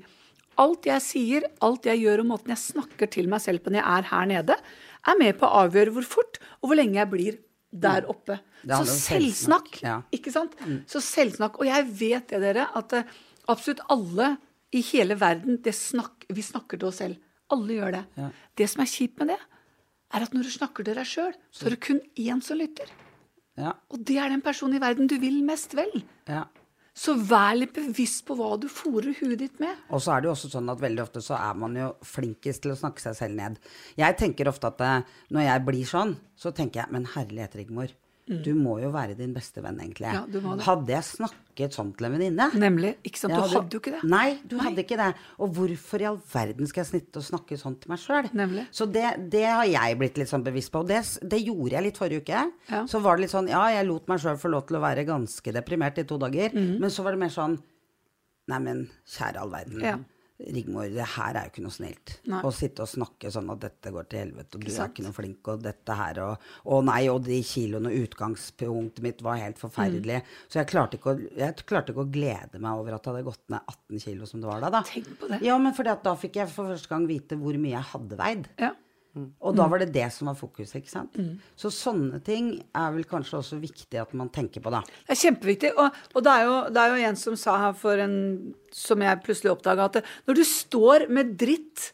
[0.62, 3.82] Alt jeg sier, alt jeg gjør og måten jeg snakker til meg selv på når
[3.82, 4.58] jeg er her nede,
[5.10, 8.40] er med på å avgjøre hvor fort og hvor lenge jeg blir der oppe.
[8.66, 10.00] Så selvsnakk, ja.
[10.14, 10.56] ikke sant?
[10.90, 11.60] Så selvsnakk.
[11.62, 13.18] Og jeg vet det, dere, at eh,
[13.52, 14.36] absolutt alle
[14.76, 17.18] i hele verden, det snakk, vi snakker til oss selv.
[17.50, 18.30] Alle gjør det.
[18.60, 19.40] Det som er kjipt med det,
[20.14, 22.90] er at når du snakker til deg sjøl, så er det kun én som lytter.
[23.60, 26.04] Ja, Og det er den personen i verden du vil mest vel.
[26.30, 26.46] ja.
[27.00, 29.78] Så vær litt bevisst på hva du fòrer huet ditt med.
[29.94, 32.66] Og så er det jo også sånn at veldig ofte så er man jo flinkest
[32.66, 33.56] til å snakke seg selv ned.
[33.96, 37.94] Jeg tenker ofte at eh, når jeg blir sånn, så tenker jeg men herlighet, Rigmor.
[38.30, 40.06] Du må jo være din beste venn, egentlig.
[40.12, 40.18] Mm.
[40.20, 40.66] Ja, du må det.
[40.68, 42.92] Hadde jeg snakket sånn til en venninne Nemlig.
[43.10, 43.34] Ikke sant?
[43.34, 44.02] Du hadde jo ikke det.
[44.10, 45.08] Nei, du hadde ikke det.
[45.42, 48.30] Og hvorfor i all verden skal jeg snitte og snakke sånn til meg sjøl?
[48.76, 50.84] Så det, det har jeg blitt litt sånn bevisst på.
[50.86, 51.02] Og det,
[51.34, 52.46] det gjorde jeg litt forrige uke.
[52.70, 52.84] Ja.
[52.92, 55.08] Så var det litt sånn Ja, jeg lot meg sjøl få lov til å være
[55.10, 56.54] ganske deprimert i to dager.
[56.54, 56.78] Mhm.
[56.86, 57.58] Men så var det mer sånn
[58.50, 59.82] Nei, men kjære all verden.
[59.86, 59.98] Ja.
[60.40, 62.14] Rigmor, det her er jo ikke noe snilt.
[62.32, 62.40] Nei.
[62.48, 65.16] Å sitte og snakke sånn at dette går til helvete, og du er ikke noe
[65.18, 69.60] flink, og dette her, og Å nei, og de kiloene, og utgangspunktet mitt var helt
[69.60, 70.22] forferdelig.
[70.24, 70.38] Mm.
[70.48, 73.28] Så jeg klarte, ikke å, jeg klarte ikke å glede meg over at det hadde
[73.28, 74.72] gått ned 18 kilo som det var da.
[74.80, 74.84] da.
[74.88, 75.42] Tenk på det.
[75.46, 78.22] Ja, men fordi at da fikk jeg for første gang vite hvor mye jeg hadde
[78.24, 78.48] veid.
[78.64, 78.72] Ja.
[79.16, 79.56] Og Mm.
[79.58, 81.16] da var det det som var fokuset, ikke sant.
[81.58, 84.82] Så sånne ting er vel kanskje også viktig at man tenker på, da.
[85.08, 85.72] Det er kjempeviktig.
[85.78, 89.02] Og, og det, er jo, det er jo en som sa her for en Som
[89.02, 91.92] jeg plutselig oppdaga, at når du står med dritt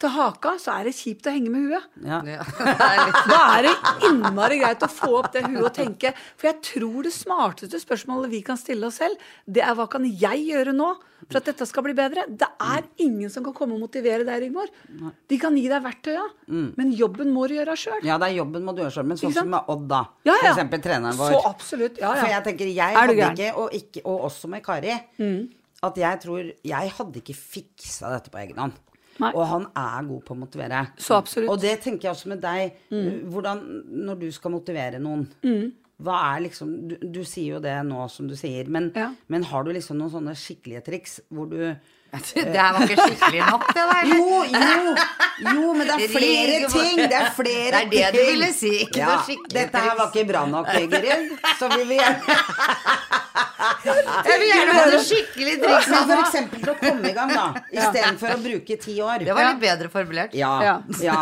[0.00, 1.90] til haka, så er det kjipt å henge med huet.
[2.06, 2.20] Ja.
[2.24, 3.74] Ja, er Da er det
[4.08, 6.14] innmari greit å få opp det huet og tenke.
[6.40, 10.06] For jeg tror det smarteste spørsmålet vi kan stille oss selv, det er hva kan
[10.08, 10.88] jeg gjøre nå
[11.30, 12.24] for at dette skal bli bedre?
[12.32, 14.72] Det er ingen som kan komme og motivere deg, Rigmor.
[15.30, 18.00] De kan gi deg verktøya, men jobben må du gjøre sjøl.
[18.08, 19.08] ja, det er jobben må du gjøre sjøl.
[19.12, 20.02] Men sånn som med Odd, da.
[20.24, 20.40] Ja, ja.
[20.40, 21.36] For eksempel treneren vår.
[21.36, 22.00] Så absolutt.
[22.00, 22.24] Ja, ja.
[22.24, 23.34] For jeg tenker, jeg hadde gæren?
[23.34, 23.40] Mm.
[23.40, 24.96] ikke, og, ikke, og også med Kari,
[25.80, 28.80] at jeg tror Jeg hadde ikke fiksa dette på egen hånd.
[29.20, 29.30] Nei.
[29.36, 30.80] Og han er god på å motivere.
[30.98, 31.50] Så absolutt.
[31.52, 32.72] Og det tenker jeg også med deg.
[32.90, 33.30] Mm.
[33.30, 33.62] Hvordan,
[34.08, 35.28] når du skal motivere noen
[36.00, 39.10] Hva er liksom du, du sier jo det nå som du sier, men, Ja.
[39.28, 41.58] men har du liksom noen sånne skikkelige triks hvor du
[42.34, 44.08] Det her var ikke skikkelig nok, det der.
[44.10, 44.94] Jo, jo,
[45.46, 46.96] jo, men det er flere ting!
[46.98, 49.94] Det er flere Det er det du ville si, ikke ja, noe skikkelig Dette her
[50.00, 51.36] var ikke bra nok, Gyrid.
[51.60, 52.38] Så vi vil gjerne
[54.26, 57.34] Jeg vil gjerne ha det skikkelig triks Men for eksempel til å komme i gang,
[57.34, 57.46] da.
[57.70, 59.26] Istedenfor å bruke ti år.
[59.28, 60.34] Det var litt bedre formulert.
[60.36, 60.52] Ja,
[61.00, 61.20] Ja.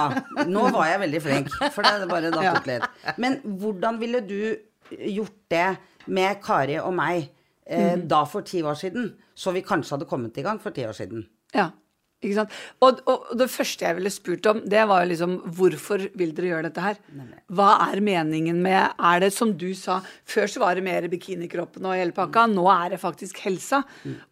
[0.49, 2.89] Nå var jeg veldig flink, for det bare datt ut litt.
[3.21, 4.41] Men hvordan ville du
[4.89, 5.69] gjort det
[6.09, 7.29] med Kari og meg
[7.69, 8.09] eh, mm.
[8.09, 9.13] da for ti år siden?
[9.35, 11.27] Så vi kanskje hadde kommet i gang for ti år siden.
[11.55, 11.71] Ja?
[12.83, 16.49] Og, og det første jeg ville spurt om, det var jo liksom hvorfor vil dere
[16.51, 16.97] gjøre dette her?
[17.55, 21.87] Hva er meningen med Er det som du sa, før så var det mer bikinikroppen
[21.87, 23.85] og hele pakka, nå er det faktisk helsa.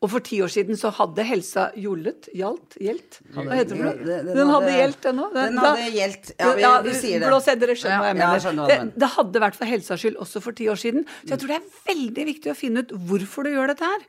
[0.02, 3.20] Og for ti år siden så hadde helsa jollet, gjalt, gjelt?
[3.36, 4.18] Hva heter det?
[4.34, 5.38] Den hadde gjelt, den òg.
[5.38, 6.34] Den hadde gjeldt.
[6.42, 7.30] Ja, vi, vi sier det.
[7.30, 8.66] Blås dere skjønner hva jeg mener.
[8.74, 11.06] det, det hadde vært for helsas skyld også for ti år siden.
[11.22, 14.06] Så jeg tror det er veldig viktig å finne ut hvorfor du gjør dette her.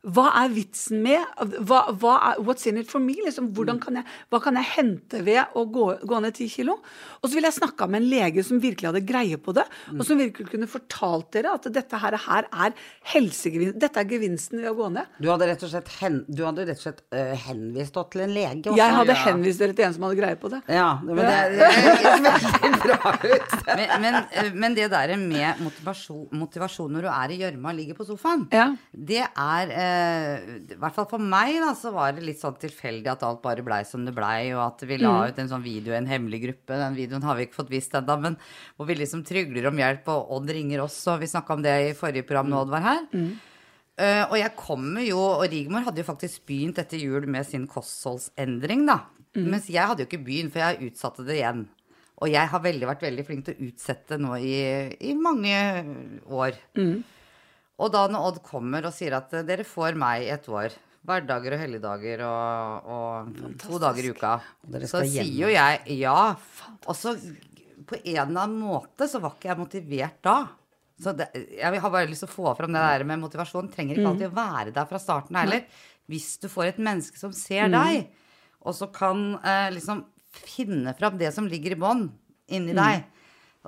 [0.00, 1.20] Hva er vitsen med
[1.68, 3.18] hva, hva er, What's in it for me?
[3.20, 3.50] Liksom,
[3.82, 6.78] kan jeg, hva kan jeg hente ved å gå, gå ned ti kilo?
[7.20, 10.00] Og så ville jeg snakka med en lege som virkelig hadde greie på det, og
[10.08, 12.76] som virkelig kunne fortalt dere at dette her, her er
[13.12, 13.76] helsegevinst.
[13.82, 15.10] Dette er gevinsten ved å gå ned.
[15.20, 18.32] Du hadde rett og slett, hen, du hadde rett og slett uh, henvist til en
[18.32, 18.78] lege også.
[18.80, 20.62] Jeg hadde henvist dere til en som hadde greie på det.
[20.72, 21.70] Ja, det, men det, det
[22.64, 23.56] veldig bra ut.
[23.70, 27.76] Men, men, eh, men det der med motivasjon, motivasjon når du er i gjørma og
[27.78, 28.66] ligger på sofaen, Ja.
[28.92, 29.89] det er eh,
[30.70, 33.64] I hvert fall for meg, da, så var det litt sånn tilfeldig at alt bare
[33.66, 35.28] blei som det blei, og at vi la Mm.
[35.32, 36.78] ut en sånn video i en hemmelig gruppe.
[36.80, 38.36] Den videoen har vi ikke fått vist ennå, men
[38.76, 41.76] hvor vi liksom trygler om hjelp, og Odd ringer oss, og vi snakka om det
[41.90, 42.50] i forrige program Mm.
[42.50, 43.00] når Odd var her.
[43.98, 47.66] Eh, og jeg kommer jo, og Rigmor hadde jo faktisk begynt etter jul med sin
[47.66, 49.00] kostholdsendring, da.
[49.36, 51.68] Mens jeg hadde jo ikke begynt, for jeg utsatte det igjen.
[52.22, 56.52] Og jeg har veldig, vært veldig flink til å utsette nå i, i mange år.
[57.80, 60.76] Og da når Odd kommer og sier at eh, dere får meg i et år,
[61.08, 64.34] hverdager og helligdager og, og to dager i uka,
[64.84, 65.14] så hjem.
[65.14, 66.16] sier jo jeg ja.
[66.84, 67.14] Og så
[67.88, 70.38] på en eller annen måte så var ikke jeg motivert da.
[71.00, 73.70] Så det, jeg har bare lyst til å få fram det der med motivasjon.
[73.72, 75.64] Trenger ikke alltid å være der fra starten heller.
[76.10, 78.10] Hvis du får et menneske som ser deg,
[78.60, 80.04] og så kan eh, liksom
[80.44, 82.04] finne fram det som ligger i bånn
[82.52, 83.06] inni deg.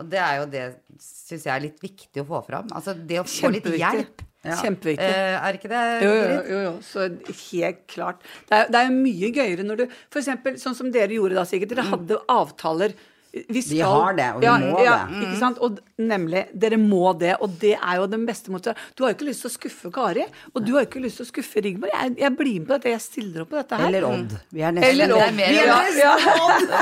[0.01, 0.67] Og det er jo det,
[1.03, 2.71] syns jeg, er litt viktig å få fram.
[2.73, 3.81] Altså det å få litt hjelp.
[3.83, 4.29] hjelp.
[4.43, 5.07] Kjempeviktig.
[5.07, 5.83] Eh, er ikke det?
[6.03, 7.05] Jo, jo, jo, jo, så
[7.53, 8.25] helt klart.
[8.49, 11.39] Det er, det er jo mye gøyere når du For eksempel sånn som dere gjorde
[11.39, 11.75] da, sikkert.
[11.77, 12.97] Dere hadde avtaler.
[13.33, 15.21] Vi, skal, har det, og vi ja, må ja, det.
[15.25, 15.59] Ikke sant?
[15.65, 17.31] Og nemlig, dere må det.
[17.41, 18.77] Og det er jo den beste måten.
[18.95, 21.17] Du har jo ikke lyst til å skuffe Kari, og du har jo ikke lyst
[21.23, 21.89] til å skuffe Rigmor.
[21.95, 23.87] Jeg, jeg blir med på dette, jeg stiller opp på dette her.
[23.89, 24.35] Eller Odd.
[24.53, 25.39] Vi er nesten Eller Det er Odd.
[25.39, 26.03] Vi er- det.
[26.03, 26.13] ja.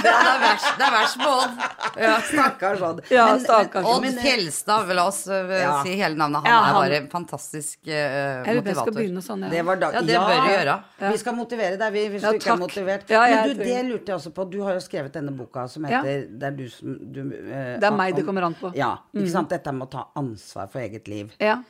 [0.00, 1.62] Det er verst, det er verst med Odd.
[2.02, 2.16] Ja.
[2.32, 3.00] Stakkars Odd.
[3.14, 5.82] Ja, stakkars men- Odd men- Fjelstad, la oss uh, Ja.
[5.84, 6.42] si hele navnet.
[6.46, 8.90] Han Ja, er bare en fantastisk uh, motivator.
[8.98, 10.76] begynne sånn, Det var da, Ja, det bør du gjøre.
[11.12, 13.08] Vi skal motivere deg, vi, hvis Ja, du ikke er motivert.
[13.08, 14.50] Ja, Men du, det lurte jeg også på.
[14.50, 16.02] Du har jo skrevet denne boka som Ja.
[16.02, 18.72] heter Det er du som du, eh, Det er meg det kommer an på.
[18.72, 18.78] Mm.
[18.80, 18.94] Ja.
[19.14, 19.52] Ikke sant.
[19.52, 21.32] Dette med å ta ansvar for eget liv.
[21.42, 21.60] Ja.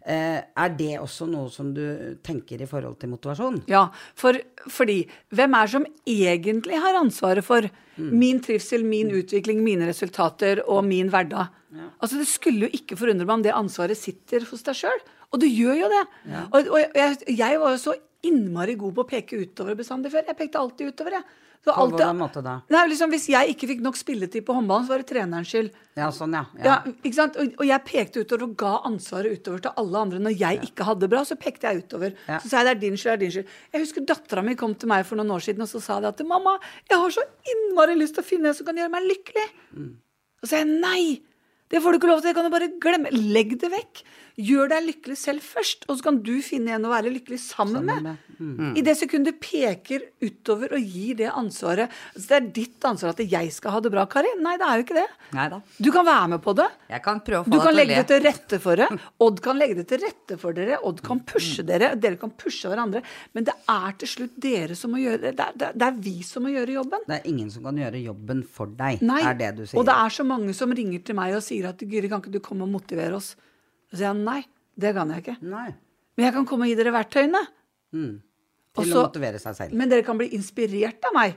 [0.00, 3.60] Eh, er det også noe som du tenker i forhold til motivasjon?
[3.68, 4.38] Ja, for,
[4.72, 5.02] fordi
[5.36, 7.68] hvem er som egentlig har ansvaret for
[8.00, 11.50] min trivsel, min utvikling, mine resultater og min hverdag?
[12.00, 15.02] Altså Det skulle jo ikke forundre meg om det ansvaret sitter hos deg sjøl.
[15.30, 16.04] Og det gjør jo det.
[16.48, 17.94] Og, og jeg, jeg var jo så
[18.26, 20.26] innmari god på å peke utover bestandig før.
[20.28, 21.46] Jeg pekte alltid utover, jeg.
[21.60, 22.54] Så På hvordan måte da?
[22.72, 25.74] Nei, liksom Hvis jeg ikke fikk nok spilletid på håndballen, så var det trenerens skyld.
[25.98, 26.46] Ja, sånn, ja.
[26.64, 27.36] Ja, ikke sant?
[27.36, 30.22] Og, og jeg pekte utover og ga ansvaret utover til alle andre.
[30.24, 32.16] Når jeg ikke hadde det bra, så pekte jeg utover.
[32.30, 32.38] Ja.
[32.40, 33.58] Så sa jeg det er din skyld, det er din skyld.
[33.74, 36.14] Jeg husker dattera mi kom til meg for noen år siden og så sa det
[36.14, 36.56] at mamma,
[36.88, 39.46] jeg har så innmari lyst til å finne en som kan gjøre meg lykkelig.
[40.40, 41.02] Og så sa jeg nei.
[41.70, 43.12] Det får du ikke lov til, det kan du bare glemme.
[43.36, 44.00] Legg det vekk.
[44.40, 47.84] Gjør deg lykkelig selv først, og så kan du finne en å være lykkelig sammen,
[47.90, 48.16] Sammen med.
[48.40, 48.76] med.
[48.78, 53.10] I det sekundet du peker utover og gir det ansvaret altså, Det er ditt ansvar
[53.12, 54.30] at jeg skal ha det bra, Kari.
[54.40, 55.04] Nei, det er jo ikke det.
[55.36, 55.58] Neida.
[55.76, 56.68] Du kan være med på det.
[56.88, 58.88] Jeg kan prøve å få Du kan det legge det til rette for det.
[59.26, 60.78] Odd kan legge det til rette for dere.
[60.88, 61.92] Odd kan pushe dere.
[62.00, 63.02] Dere kan pushe hverandre.
[63.36, 65.34] Men det er til slutt dere som må gjøre det.
[65.36, 67.04] Det er, det er- det er vi som må gjøre jobben.
[67.06, 69.20] Det er ingen som kan gjøre jobben for deg, Nei.
[69.20, 69.78] er det du sier.
[69.78, 72.32] Og det er så mange som ringer til meg og sier at Guri, kan ikke
[72.32, 73.34] du komme og motivere oss?
[73.90, 74.40] Så sier han nei,
[74.80, 75.36] det kan jeg ikke.
[75.42, 75.68] Nei.
[76.16, 77.42] Men jeg kan komme og gi dere verktøyene.
[78.76, 79.72] Og Til så- å motivere seg selv.
[79.72, 81.36] Men dere kan bli inspirert av meg.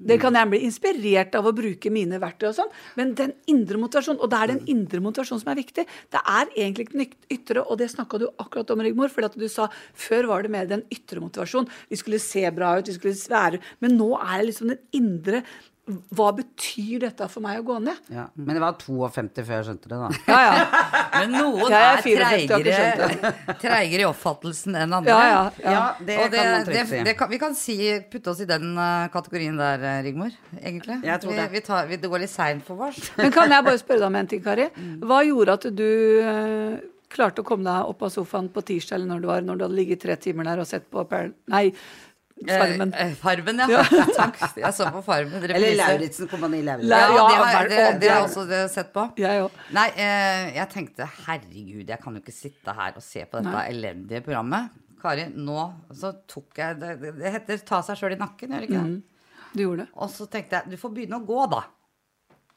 [0.00, 3.76] Dere kan gjerne bli inspirert av å bruke mine verktøy og sånn, men den indre
[3.76, 7.12] motivasjonen, og det er den indre motivasjonen som er viktig, det er egentlig ikke den
[7.36, 10.50] ytre, og det snakka du akkurat om, Rigmor, fordi at du sa før var det
[10.50, 11.68] mer den ytre motivasjonen.
[11.90, 15.44] Vi skulle se bra ut, vi skulle være Men nå er det liksom den indre
[16.16, 17.98] Hva betyr dette for meg å gå ned?
[18.12, 18.26] Ja.
[18.34, 20.10] Men det var 52 før jeg skjønte det, da.
[20.30, 20.82] Ja, ja.
[21.14, 25.16] Men noen ja, er er 54, har ikke treigere, treigere i oppfattelsen enn andre.
[25.16, 25.74] Ja, ja, ja.
[25.74, 27.02] Ja, det Og kan man det, trygt si.
[27.08, 27.78] det kan, vi kan si,
[28.12, 30.36] putte oss i den uh, kategorien der, eh, Rigmor.
[30.60, 31.00] Egentlig.
[31.06, 31.48] Jeg tror det.
[31.54, 33.10] vi tar, vi, det går litt seint for oss.
[33.20, 34.70] Men kan jeg bare spørre deg om en ting, Kari?
[35.02, 35.88] Hva gjorde at du
[36.24, 36.78] uh,
[37.10, 39.66] klarte å komme deg opp av sofaen på tirsdag, eller når du var, når du
[39.66, 41.32] hadde ligget tre timer der og sett på Per...
[41.50, 41.70] Nei,
[42.48, 42.92] Farmen.
[42.94, 43.82] Eh, eh, farmen, ja.
[44.20, 44.38] Takk.
[44.56, 45.44] Jeg så på Farmen.
[45.44, 45.74] Eller.
[45.76, 46.94] Lauritzen, Kompani Lauritzen.
[46.94, 49.04] Ja, Ja, det har, det, det har også det sett på.
[49.20, 49.58] Jeg òg.
[49.76, 53.66] Nei, eh, jeg tenkte herregud, jeg kan jo ikke sitte her og se på dette
[53.72, 54.70] elendige programmet.
[55.00, 55.60] Kari, nå
[55.96, 59.20] så tok jeg Det, det, heter ta seg sjøl i nakken, gjør det ikke det?
[59.50, 59.92] Du gjorde det.
[59.96, 61.62] Og så tenkte jeg du får begynne å gå, da.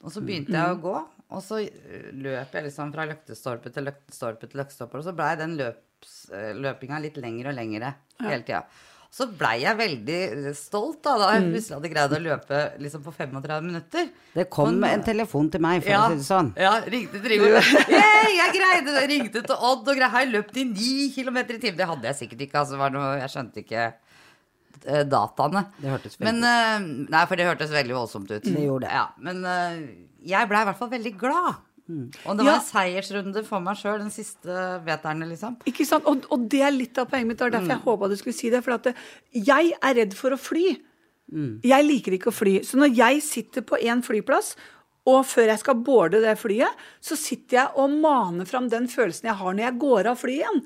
[0.04, 0.96] Og så begynte jeg å gå,
[1.34, 5.32] og så eh, løp jeg liksom fra løktestolpe til løktestolpe til løktestolpe, og så blei
[5.40, 8.66] den løps, eh, løpinga litt lengre og lengre hele tida.
[9.14, 11.44] Så blei jeg veldig stolt da, da Mm.
[11.44, 14.08] jeg plutselig hadde greid å løpe liksom på 35 minutter.
[14.34, 16.50] Det kom Men- en telefon til meg, for å si det sånn.
[16.58, 17.62] Ja, ringte til Rigmor.
[17.94, 19.04] Yeah, jeg greide det!
[19.12, 20.10] Ringte til Odd og greia.
[20.24, 21.78] Jeg løpt i 9 km i timen?
[21.78, 22.58] Det hadde jeg sikkert ikke.
[22.64, 23.84] Altså, var noe, jeg skjønte ikke
[24.88, 25.62] eh, dataene.
[25.80, 28.42] Det hørtes veldig men, eh, Nei, for det hørtes veldig voldsomt ut.
[28.50, 28.92] Det gjorde det.
[28.98, 29.78] Ja, men eh,
[30.26, 31.62] jeg blei i hvert fall veldig glad.
[31.90, 32.06] Mm.
[32.26, 32.60] Og det var Ja.
[32.60, 35.58] en seiersrunde for meg sjøl, den siste veterne, liksom.
[35.68, 36.06] Ikke sant?
[36.08, 37.38] Og, og det er litt av poenget mitt.
[37.38, 37.76] Det var derfor Mm.
[37.76, 38.64] jeg håpa du skulle si det.
[38.64, 38.96] For at det,
[39.34, 40.78] jeg er redd for å fly.
[41.34, 41.60] Mm.
[41.64, 42.60] Jeg liker ikke å fly.
[42.64, 44.56] Så når jeg sitter på en flyplass,
[45.06, 49.24] og før jeg skal boarde det flyet, så sitter jeg og maner fram den følelsen
[49.28, 50.64] jeg har når jeg går av flyet igjen.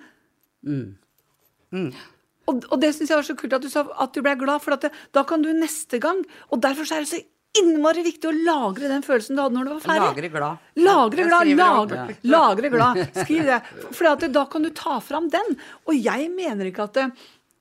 [2.47, 4.62] Og, og det syns jeg var så kult at du sa at du ble glad,
[4.63, 7.19] for at det, da kan du neste gang Og derfor så er det så
[7.57, 10.10] innmari viktig å lagre den følelsen du hadde når du var ferdig.
[10.10, 10.67] Lagre glad.
[10.88, 13.01] Lagre glad, lagre, lagre glad.
[13.23, 13.62] Skriv det.
[13.95, 15.57] For da kan du ta fram den.
[15.88, 17.07] Og jeg mener ikke at det,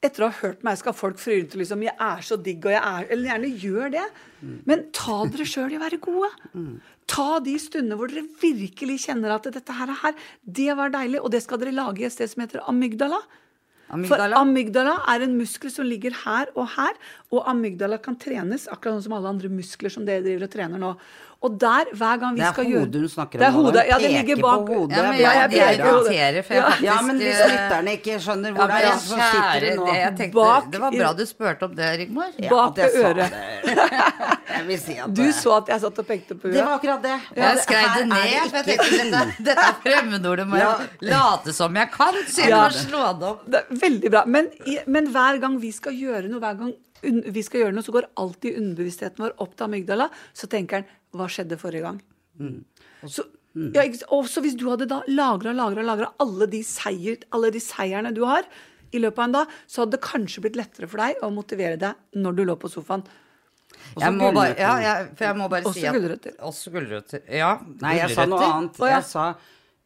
[0.05, 2.73] etter å ha hørt meg skal folk fry rundt liksom 'Jeg er så digg', og
[2.73, 4.07] jeg er Eller gjerne gjør det.
[4.67, 6.31] Men ta dere sjøl i å være gode.
[7.07, 11.21] Ta de stundene hvor dere virkelig kjenner at dette her, er her, det var deilig,
[11.23, 13.21] og det skal dere lage i et sted som heter amygdala.
[13.87, 14.41] For Amygdala.
[14.43, 16.97] amygdala er en muskel som ligger her og her,
[17.31, 20.83] og amygdala kan trenes akkurat sånn som alle andre muskler som dere driver og trener
[20.83, 20.91] nå.
[21.45, 23.53] Og der, hver gang vi skal gjøre Det er hodet hun snakker om Det er
[23.57, 24.69] hodet, ja, det ligger ligger på bak.
[24.77, 24.97] hodet.
[24.97, 26.45] Ja, men Ja, jeg, jeg jeg peker på hodet.
[26.47, 26.95] for jeg Ja.
[27.07, 29.97] men hvis lytterne ikke skjønner ja, hvor men det er, så sitter kjære, nå det,
[30.01, 32.31] jeg tenkte, Bak det var bra du spurte om det, Rigmor.
[32.39, 33.33] Ja, bak på ved øret.
[34.57, 36.79] Jeg vil si at Du det- så at jeg satt og pekte på Det var
[36.79, 37.21] akkurat det.
[37.37, 41.53] Jeg skrev det ned, ned, for jeg tenkte dette, dette er fremmedordet må jeg late
[41.53, 42.69] som jeg kan, så jeg Ja.
[42.71, 43.45] slå det opp.
[43.47, 44.25] Det er veldig bra.
[44.27, 44.49] Men,
[44.87, 46.73] men hver gang vi skal gjøre noe, hver gang
[47.03, 50.09] vi skal gjøre noe, så går alltid underbevisstheten vår opp til amygdala.
[50.35, 50.87] Så tenker den
[51.19, 52.01] hva skjedde forrige gang?
[53.07, 53.25] Så,
[53.57, 56.63] ja, ikke, og så hvis du hadde da lagra lagra lagra alle, de
[57.33, 58.49] alle de seierne du har
[58.95, 61.79] i løpet av en dag, så hadde det kanskje blitt lettere for deg å motivere
[61.81, 63.05] deg når du lå på sofaen.
[63.97, 66.35] Jeg må bare, ja, jeg, for jeg må bare Også si at gulrøtter.
[66.49, 67.23] Også gulrøtter.
[67.33, 67.51] Ja.
[67.83, 68.81] Nei, jeg sa noe annet.
[68.93, 69.27] Jeg sa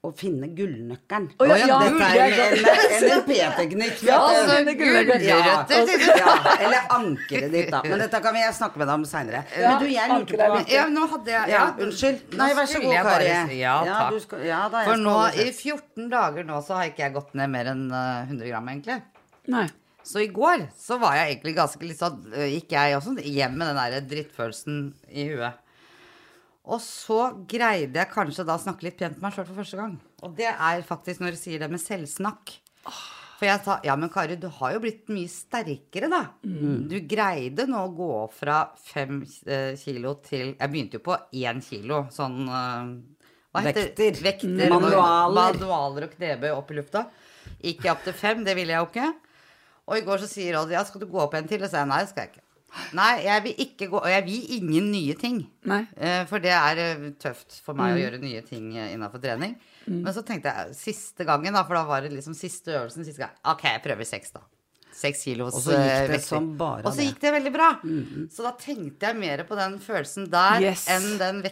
[0.00, 1.26] å finne gullnøkkelen.
[1.44, 3.98] Oh, ja, ja, Dette det er en NLP-teknikk.
[4.08, 5.24] Ja, Altså, det er gulrøtter.
[5.26, 6.04] gulrøtter.
[6.16, 7.82] Ja, eller ankeret ditt, da.
[7.84, 9.42] Men dette kan vi snakke med deg om seinere.
[9.58, 10.62] Men du, jeg lurte på.
[10.72, 12.22] Ja, nå hadde jeg Ja, ja, unnskyld.
[12.40, 13.28] Nei, vær så god, Kari.
[13.50, 14.20] si- Ja, Ja, takk.
[14.24, 17.50] skal- ja, da, For nå, i 14 dager nå, så har ikke jeg gått ned
[17.50, 19.02] mer enn eh, 100 gram, egentlig.
[19.48, 19.66] Nei.
[20.02, 23.52] Så i går så var jeg egentlig ganske litt sånn øh, Gikk jeg også hjem
[23.60, 25.60] med den der drittfølelsen i huet.
[26.68, 29.78] Og så greide jeg kanskje da å snakke litt pent med meg sjøl for første
[29.80, 29.94] gang.
[30.26, 32.52] Og det er faktisk når du sier det med selvsnakk.
[33.40, 36.26] For jeg sa ja, men Kari, du har jo blitt mye sterkere, da.
[36.90, 41.62] Du greide nå å gå fra fem eh, kilo til Jeg begynte jo på én
[41.64, 42.92] kilo, sånn eh,
[43.50, 44.20] hva heter Vekter.
[44.22, 44.68] Vekter.
[44.70, 45.56] Manualer.
[45.56, 47.06] Manualer og knebøy opp i lufta.
[47.64, 49.08] Gikk jeg opp til fem, det ville jeg jo ikke.
[49.90, 51.64] Og i går så sier Odd ja, skal du gå opp en til?
[51.64, 52.44] Og så sier jeg nei, skal jeg ikke.
[52.94, 55.40] Nei, jeg vil ikke gå Og jeg vil ingen nye ting.
[55.96, 59.56] Eh, For det er eh, tøft for meg å gjøre nye ting innafor trening.
[59.90, 63.24] Men så tenkte jeg siste gangen, da, for da var det liksom siste øvelsen siste
[63.24, 63.32] gang.
[63.50, 64.44] Ok, jeg prøver seks, da.
[65.00, 67.68] Seks kilos Og så gikk eh, det som bare Og så gikk det veldig bra.
[68.30, 70.86] Så da tenkte jeg mer på den følelsen der Yes.
[70.90, 71.42] enn den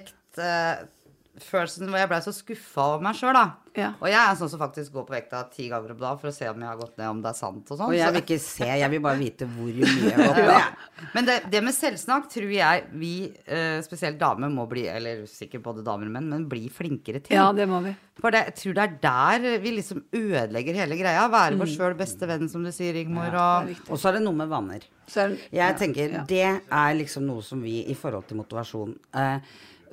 [1.38, 3.46] vektfølelsen hvor jeg blei så skuffa over meg sjøl, da.
[3.78, 3.92] Ja.
[4.02, 6.34] Og jeg er sånn som faktisk går på vekta ti ganger om dagen for å
[6.34, 7.92] se om jeg har gått ned, om det er sant og sånn.
[7.92, 11.12] Og jeg vil ikke se, jeg vil bare vite hvor mye jeg har gått ned.
[11.14, 13.12] Men det, det med selvsnakk tror jeg vi,
[13.46, 17.38] eh, spesielt damer, må bli, eller sikkert både damer og menn, men bli flinkere til.
[17.38, 17.94] Ja, det må vi.
[18.18, 21.28] For det, jeg tror det er der vi liksom ødelegger hele greia.
[21.30, 23.30] Være vår sjøl beste venn, som du sier, Rigmor.
[23.30, 24.88] Og, Og så er det noe med vaner.
[25.14, 29.38] Er det, Jeg tenker Det er liksom noe som vi i forhold til motivasjon eh,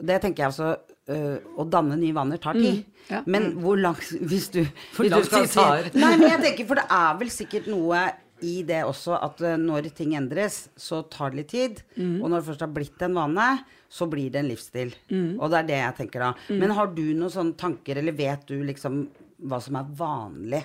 [0.03, 0.73] Det tenker jeg altså
[1.11, 2.83] eh, Å danne nye vaner tar tid.
[3.09, 3.21] ja.
[3.25, 4.61] Men hvor langt Hvis du,
[4.95, 5.89] For langt tid tar?
[5.93, 8.05] Nei, men jeg tenker For det er vel sikkert noe
[8.45, 11.77] i det også at eh, når ting endres, så tar det litt tid.
[12.19, 13.45] Og når det først har blitt en vane,
[13.89, 14.91] så blir det en livsstil.
[15.39, 16.31] Og det er det jeg tenker da.
[16.51, 19.05] Men har du noen sånne tanker, eller vet du liksom
[19.47, 20.61] hva som er vanlig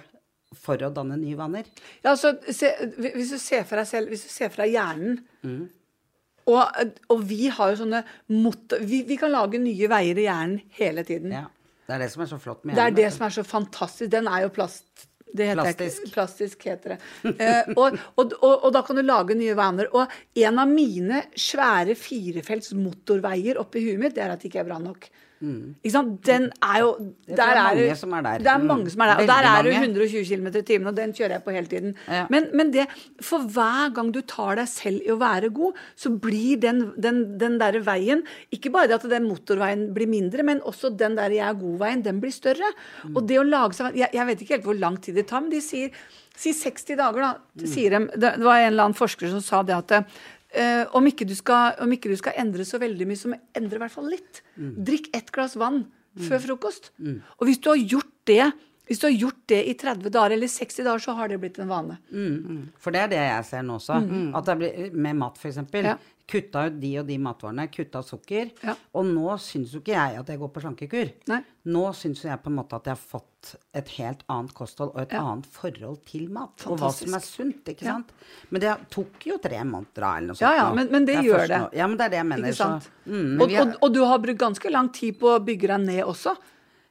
[0.59, 1.71] for å danne nye vaner?
[2.03, 5.21] Ja, altså, se, hvis du ser for deg selv, hvis du ser for deg hjernen
[6.57, 8.03] og, og vi har jo sånne
[8.35, 8.77] mot...
[8.81, 11.35] Vi, vi kan lage nye veier i hjernen hele tiden.
[11.37, 11.47] Ja.
[11.87, 12.97] Det er det som er så flott med hjernen.
[12.97, 14.11] Det er det som er så fantastisk.
[14.13, 15.07] Den er jo plast.
[15.31, 16.03] Det heter Plastisk.
[16.03, 17.01] Ikke, plastisk heter det.
[17.47, 19.91] Eh, og, og, og, og da kan du lage nye vaner.
[19.95, 20.11] Og
[20.43, 24.71] en av mine svære firefelts motorveier oppi huet mitt, det er at det ikke er
[24.71, 25.07] bra nok.
[25.41, 26.19] Ikke sant?
[26.27, 26.89] Den er jo
[27.27, 28.39] der jeg er mange som er der.
[28.45, 28.67] Det er Mm.
[28.69, 29.21] mange som er der.
[29.23, 29.73] Og der er mange.
[29.81, 31.95] 120 km i timen, og den kjører jeg på hele tiden.
[32.09, 32.27] Ja.
[32.29, 32.87] Men, men det,
[33.23, 37.39] for hver gang du tar deg selv i å være god, så blir den, den,
[37.39, 38.23] den der veien
[38.53, 42.03] Ikke bare det at den motorveien blir mindre, men også den der jeg er god-veien,
[42.05, 42.69] den blir større.
[43.05, 43.17] Mm.
[43.17, 45.41] Og det å lage seg jeg, jeg vet ikke helt hvor lang tid det tar,
[45.41, 45.91] men de sier
[46.41, 47.35] Si 60 dager, da.
[47.59, 47.67] Mm.
[47.69, 50.07] Sier de, det, det var en eller annen forsker som sa det at
[50.53, 53.81] eh, om, ikke du skal, om ikke du skal endre så veldig mye, så endre
[53.81, 54.43] i hvert fall litt.
[54.57, 54.75] Mm.
[54.91, 55.85] Drikk ett glass vann
[56.27, 56.91] før frokost.
[57.39, 58.43] Og hvis du har gjort det
[58.91, 61.61] hvis du har gjort det i 30 dager eller 60 dager, så har det blitt
[61.63, 61.95] en vane.
[62.83, 64.01] For det er det jeg ser nå også.
[64.35, 65.61] At det blir, med mat, f.eks.
[65.79, 65.93] Ja.
[66.31, 67.65] Kutta ut de og de matvarene.
[67.75, 68.53] Kutta sukker.
[68.63, 68.77] Ja.
[68.95, 71.11] Og nå syns jo ikke jeg at jeg går på slankekur.
[71.33, 71.41] Nei.
[71.75, 73.27] Nå syns jeg på en måte at jeg har fått
[73.75, 75.23] et helt annet kosthold og et Ja.
[75.27, 76.63] annet forhold til mat.
[76.69, 77.95] Og hva som er sunt, ikke Ja.
[77.99, 78.13] sant.
[78.51, 80.41] Men det tok jo tre måneder eller noe sånt.
[80.41, 81.61] Ja, ja, men, men det, det gjør det.
[81.61, 82.53] nå- Ja, men det er det jeg mener.
[82.53, 85.67] Så, mm, og, har- og, og du har brukt ganske lang tid på å bygge
[85.69, 86.37] deg ned også.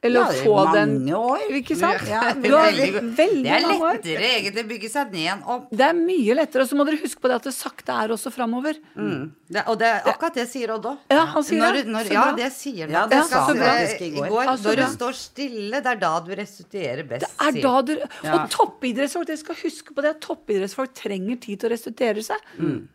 [0.02, 1.42] Eller Ja, å få mange den år.
[1.52, 2.06] Ikke sant?
[2.08, 3.98] Ja, har Veldig- veldig Det er mange år.
[3.98, 5.66] lettere egentlig å bygge seg ned igjen opp.
[5.70, 6.62] Det er mye lettere.
[6.64, 8.78] Og så må dere huske på det at det sakte er også framover.
[8.96, 9.30] Mm.
[9.50, 10.98] Det, og det er akkurat det sier Odd òg.
[11.10, 11.86] Ja, han sier når, det.
[11.86, 12.90] Når, Så ja, det sier han.
[12.96, 14.44] Ja, det sa han faktisk i går.
[14.44, 17.26] Ja, Når du står stille, det er da du restituerer best.
[17.36, 21.60] Det er da du, Og toppidrettsfolk, dere skal huske på det, at toppidrettsfolk trenger tid
[21.60, 22.40] til å restituere seg.
[22.58, 22.88] Mm.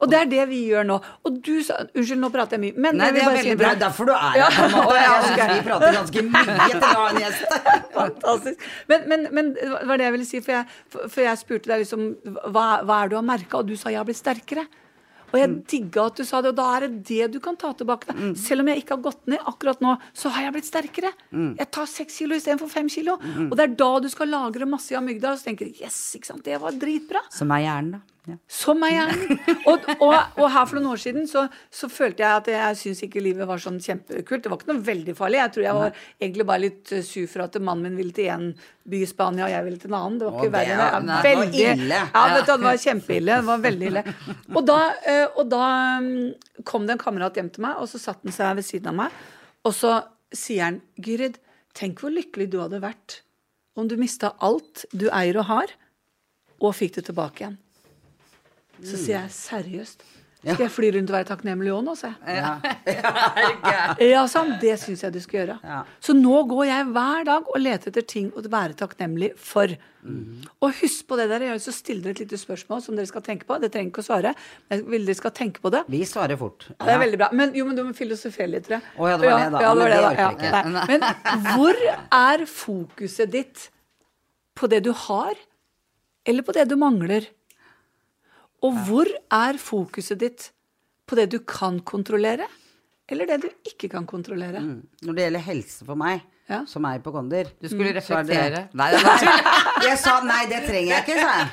[0.00, 0.96] Og det er det vi gjør nå.
[1.26, 2.74] Og du sa Unnskyld, nå prater jeg mye.
[2.84, 3.70] Men Nei, det er veldig bra.
[3.74, 4.36] er derfor du er her.
[4.38, 4.48] Ja.
[4.54, 4.98] på en måte.
[5.02, 7.56] Ja, Jeg syns vi prater ganske mye til å ha en gjest.
[7.98, 8.66] Fantastisk.
[8.92, 11.82] Men, men, men det var det jeg ville si, for jeg, for jeg spurte deg
[11.82, 12.04] liksom
[12.54, 14.66] hva, hva er det du har merka, og du sa jeg har blitt sterkere.
[15.28, 15.56] Og jeg Mm.
[15.68, 18.06] digga at du sa det, og da er det det du kan ta tilbake.
[18.08, 18.30] Da.
[18.40, 21.10] Selv om jeg ikke har gått ned akkurat nå, så har jeg blitt sterkere.
[21.36, 21.50] Mm.
[21.58, 23.18] Jeg tar seks kilo istedenfor fem kilo.
[23.50, 25.98] Og det er da du skal lagre masse i amygdala, og så tenker du yes,
[26.16, 27.20] ikke sant, det var dritbra.
[27.34, 28.00] Som er hjernen, da.
[28.28, 28.34] Ja.
[28.52, 29.38] Som er hjernen.
[29.70, 32.98] Og, og, og her for noen år siden så, så følte jeg at jeg syns
[33.06, 34.42] ikke livet var sånn kjempekult.
[34.44, 35.38] Det var ikke noe veldig farlig.
[35.40, 38.28] Jeg tror jeg var egentlig bare litt eh, sur for at mannen min ville til
[38.34, 38.44] én
[38.88, 40.18] by i Spania, og jeg ville til en annen.
[40.20, 40.76] Det var ikke verre.
[40.76, 41.16] er- enn det.
[41.16, 42.02] var Veldig- ille.
[42.12, 43.38] Ja, vet du, det var kjempeille.
[43.40, 44.04] Det var veldig ille.
[44.54, 44.78] Og da,
[45.14, 45.64] eh, og da
[46.04, 48.92] mm, kom det en kamerat hjem til meg, og så satte han seg ved siden
[48.92, 49.18] av meg,
[49.64, 49.96] og så
[50.36, 51.40] sier han, Gyrid,
[51.78, 53.20] tenk hvor lykkelig du hadde vært
[53.78, 55.70] om du mista alt du eier og har,
[56.58, 57.58] og fikk det tilbake igjen.
[58.84, 60.08] Så sier jeg seriøst.
[60.38, 62.36] Skal jeg fly rundt og være takknemlig òg nå, sa jeg.
[64.06, 64.52] Ja, sa han.
[64.62, 65.56] Det syns jeg du skal gjøre.
[65.66, 65.78] Ja.
[66.04, 69.72] Så nå går jeg hver dag og leter etter ting å være takknemlig for.
[70.62, 73.24] Og husk på det der, gjør, så stiller dere et lite spørsmål som dere skal
[73.26, 73.58] tenke på.
[73.58, 74.32] Dere trenger ikke å svare,
[74.70, 75.80] men jeg vil dere skal tenke på det.
[75.90, 76.68] Vi svarer fort.
[76.70, 77.28] Ja, det er veldig bra.
[77.40, 78.92] Men jo, men du må filosofere litt, tror jeg.
[78.94, 79.64] Å, ja, det var det da.
[79.64, 80.12] Ja, det Men var det det da.
[80.22, 81.02] Ja, jeg.
[81.02, 81.82] Men hvor
[82.22, 83.66] er fokuset ditt
[84.58, 85.34] på det du har,
[86.28, 87.26] eller på det du mangler?
[88.66, 90.48] Og hvor er fokuset ditt
[91.08, 92.48] på det du kan kontrollere,
[93.08, 94.60] eller det du ikke kan kontrollere?
[94.60, 94.80] Mm.
[95.06, 96.62] Når det gjelder helse for meg, Ja.
[96.64, 98.68] som er hypokonder Du skulle er reflektere.
[98.72, 101.48] Nei, det Jeg sa nei, det trenger jeg ikke, sa jeg.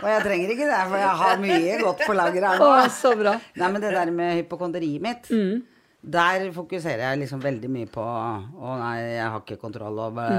[0.00, 2.68] Og jeg trenger ikke det, for jeg har mye godt på lager her nå.
[2.94, 3.32] så bra.
[3.56, 5.26] Nei, men det der med hypokonderiet mitt,
[6.00, 10.30] der fokuserer jeg liksom veldig mye på Å nei, jeg har ikke kontroll over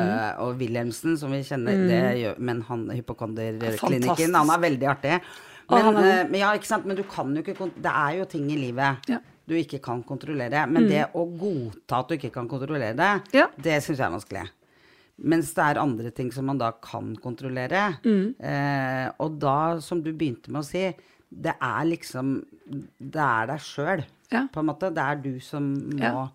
[0.42, 5.20] Og Wilhelmsen, som vi kjenner, det gjør Men han hypokonderklinikken, han er veldig artig.
[5.72, 8.50] Men, eh, men ja, ikke sant, men du kan jo ikke Det er jo ting
[8.52, 9.20] i livet Ja.
[9.48, 10.68] du ikke kan kontrollere.
[10.70, 13.48] Men det å godta at du ikke kan kontrollere det, Ja.
[13.60, 14.50] det syns jeg er vanskelig.
[15.24, 17.98] Mens det er andre ting som man da kan kontrollere.
[18.04, 18.36] Mm.
[18.42, 20.96] Eh, og da, som du begynte med å si,
[21.32, 22.44] det er liksom
[23.00, 24.48] Det er deg sjøl, Ja.
[24.52, 24.94] på en måte.
[24.94, 26.28] Det er du som må Ja.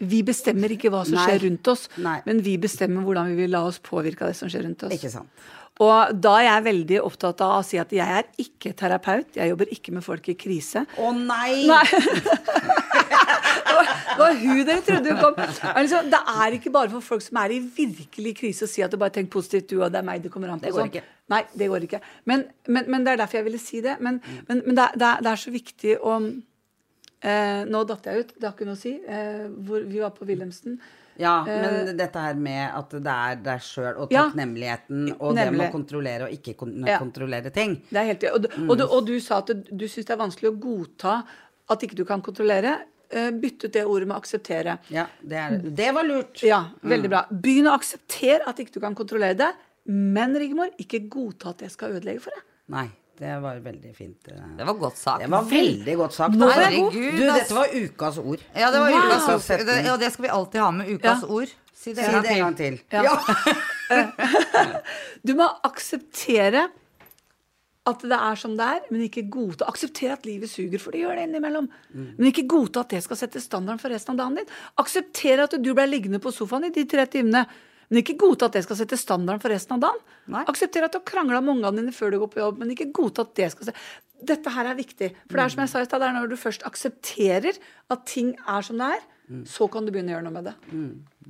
[0.00, 1.26] Vi bestemmer ikke hva som Nei.
[1.26, 2.22] skjer rundt oss, Nei.
[2.24, 4.92] men vi bestemmer hvordan vi vil la oss påvirke av det som skjer rundt oss.
[4.92, 5.28] Ikke sant.
[5.80, 9.30] Og da er jeg veldig opptatt av å si at jeg er ikke terapeut.
[9.38, 10.82] Jeg jobber ikke med folk i krise.
[11.00, 11.62] Å nei!
[11.70, 11.84] Nei!
[12.60, 15.38] det var- det var hun dere trodde hun kom.
[15.80, 18.92] Liksom, det er ikke bare for folk som er i virkelig krise, å si at
[18.92, 20.66] du bare tenk positivt, du, og det er meg det kommer an på.
[20.68, 20.92] Det går sånn.
[20.92, 21.04] ikke.
[21.32, 22.00] Nei, det går ikke.
[22.28, 23.96] Men, men, men det er derfor jeg ville si det.
[24.04, 26.16] Men, men, men det, det, det er så viktig å
[27.22, 28.94] eh, Nå datt jeg ut, det har ikke noe å si.
[29.00, 30.76] Eh, hvor, vi var på Wilhelmsen.
[31.20, 35.14] Ja, men dette her med at det er deg sjøl og takknemligheten Ja.
[35.20, 36.98] og det med å kontrollere og ikke kon Ja.
[36.98, 37.76] kontrollere ting.
[37.90, 40.22] Det er helt, og, du- og, du, og du sa at du, syns det er
[40.24, 41.18] vanskelig å godta
[41.70, 42.78] at ikke du kan kontrollere.
[43.10, 44.78] Eh, Bytt ut det ordet med akseptere.
[44.88, 46.42] Ja, det, er, det var lurt.
[46.46, 47.24] Ja, veldig bra.
[47.30, 49.50] Begynn å akseptere at ikke du kan kontrollere det.
[49.90, 52.42] Men Rigmor, ikke godta at jeg skal ødelegge for deg.
[52.70, 52.84] Nei,
[53.20, 54.28] det var veldig fint.
[54.32, 54.42] eh.
[54.56, 55.20] Det var godt sagt.
[55.22, 56.34] Det var veldig godt sagt.
[56.40, 56.60] Nå altså.
[56.60, 56.92] er jeg god.
[56.92, 58.44] Du, dette var ukas ord.
[58.56, 59.06] Ja, det var Wow.
[59.06, 59.68] ukas ord.
[59.94, 60.88] Og det skal vi alltid ha med.
[60.96, 61.28] Ukas Ja.
[61.28, 61.52] ord.
[61.80, 62.80] Si det Si en gang det en til.
[62.90, 63.54] gang til.
[63.90, 64.04] Ja.
[65.26, 66.68] Du må akseptere
[67.90, 71.00] at det er som det er, men ikke godta Akseptere at livet suger, for det
[71.00, 71.66] gjør det innimellom.
[71.96, 72.10] Mm.
[72.18, 74.50] Men ikke godta at det skal sette standarden for resten av dagen din.
[74.78, 77.46] Akseptere at du ble liggende på sofaen i de tre timene.
[77.90, 80.04] Men ikke godta at det skal sette standarden for resten av dagen.
[80.30, 80.44] Nei.
[80.50, 82.92] Aksepter at du har krangla med ungene dine før du går på jobb, men ikke
[82.94, 83.76] godta at det skal se
[84.20, 85.06] Dette her er viktig.
[85.30, 87.56] For det er som jeg sa i stad, det er når du først aksepterer
[87.90, 89.44] at ting er som det er, Mm.
[89.46, 90.52] så kan du begynne å gjøre noe med det.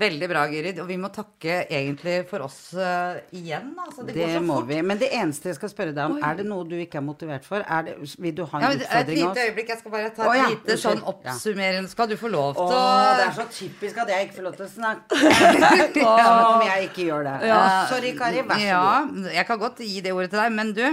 [0.00, 0.78] Veldig bra, Gyrid.
[0.80, 3.74] Og vi må takke egentlig for oss uh, igjen.
[3.76, 4.68] Altså, det, Det går så må fort.
[4.70, 4.78] vi.
[4.88, 7.44] Men det eneste jeg skal spørre deg om, er det noe du ikke er motivert
[7.44, 7.60] for?
[7.60, 9.94] Er det, vil du ha en Ja, utfordring et utfordring av lite øyeblikk, jeg skal
[9.98, 10.48] bare ta et ja.
[10.54, 12.80] lite sånn oppsummering, oppsummerende Skal du få lov til å
[13.20, 15.20] det er så typisk at jeg ikke får lov til å snakke.
[16.00, 17.36] Som om jeg ikke gjør det.
[17.52, 17.62] Ja.
[17.92, 18.42] Sorry, Kari.
[18.48, 18.82] Vær så ja,
[19.12, 19.30] god.
[19.36, 20.84] jeg kan godt gi det ordet til deg, men du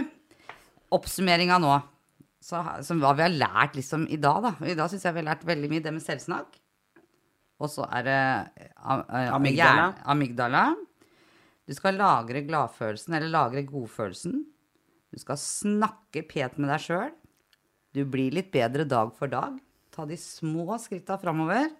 [0.98, 1.74] Oppsummeringa nå,
[2.40, 4.54] så, som hva vi har lært liksom i dag, da.
[4.64, 6.56] I dag syns jeg vi har lært veldig mye det med selvsnakk.
[7.58, 8.18] Og så er det
[8.62, 9.88] eh, eh, Amygdala.
[10.06, 10.66] amygdala.
[11.68, 14.38] Du skal lagre gladfølelsen, eller lagre godfølelsen.
[15.12, 17.16] Du skal snakke pent med deg sjøl.
[17.96, 19.58] Du blir litt bedre dag for dag.
[19.92, 21.72] Ta de små skritta framover.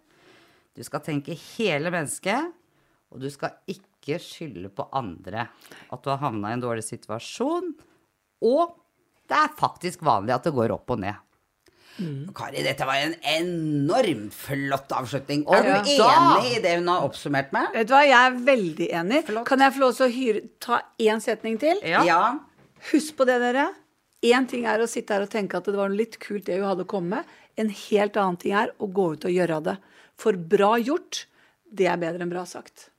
[0.78, 2.52] Du skal tenke hele mennesket,
[3.14, 7.72] og du skal ikke skylde på andre at du har havna i en dårlig situasjon.
[8.46, 8.76] Og
[9.28, 11.18] det er faktisk vanlig at det går opp og ned.
[12.38, 15.44] Kari, dette var en enormt flott avslutning.
[15.48, 16.10] Og Er du ja.
[16.14, 17.72] enig i det hun har oppsummert med?
[17.74, 19.24] Vet du hva, jeg er veldig enig.
[19.30, 19.48] Flott.
[19.50, 21.82] Kan jeg få lov til å hyre, ta én setning til?
[21.88, 22.22] Ja.
[22.92, 23.70] Husk på det, dere.
[24.26, 26.60] Én ting er å sitte her og tenke at det var noe litt kult det
[26.60, 27.40] hun hadde kommet med.
[27.58, 29.78] En helt annen ting er å gå ut og gjøre det.
[30.18, 31.26] For bra gjort,
[31.70, 32.90] det er bedre enn bra sagt.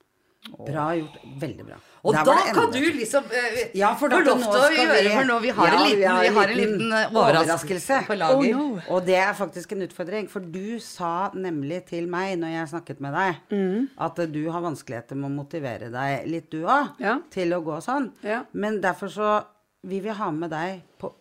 [0.59, 1.19] Bra gjort.
[1.39, 1.79] Veldig bra.
[2.05, 5.41] Og da kan du liksom eh, Ja, få lov til å gjøre vi- For nå
[5.43, 8.55] vi har Ja, en liten, vi har vi en har en liten overraskelse på lager.
[8.55, 8.81] Oh, no.
[8.95, 13.01] Og det er faktisk en utfordring, for du sa nemlig til meg når jeg snakket
[13.01, 13.89] med deg, Mm.
[13.99, 17.19] at du har vanskeligheter med å motivere deg litt, du òg, Ja.
[17.31, 18.13] til å gå sånn.
[18.23, 18.45] Ja.
[18.53, 19.45] Men derfor så
[19.87, 21.13] Vi vil ha med deg på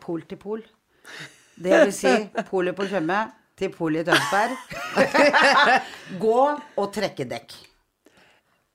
[0.00, 0.62] pol til pol.
[1.56, 4.56] Det vil si polet på Tjøme til polet i Tønsberg.
[6.18, 7.54] gå og trekke dekk.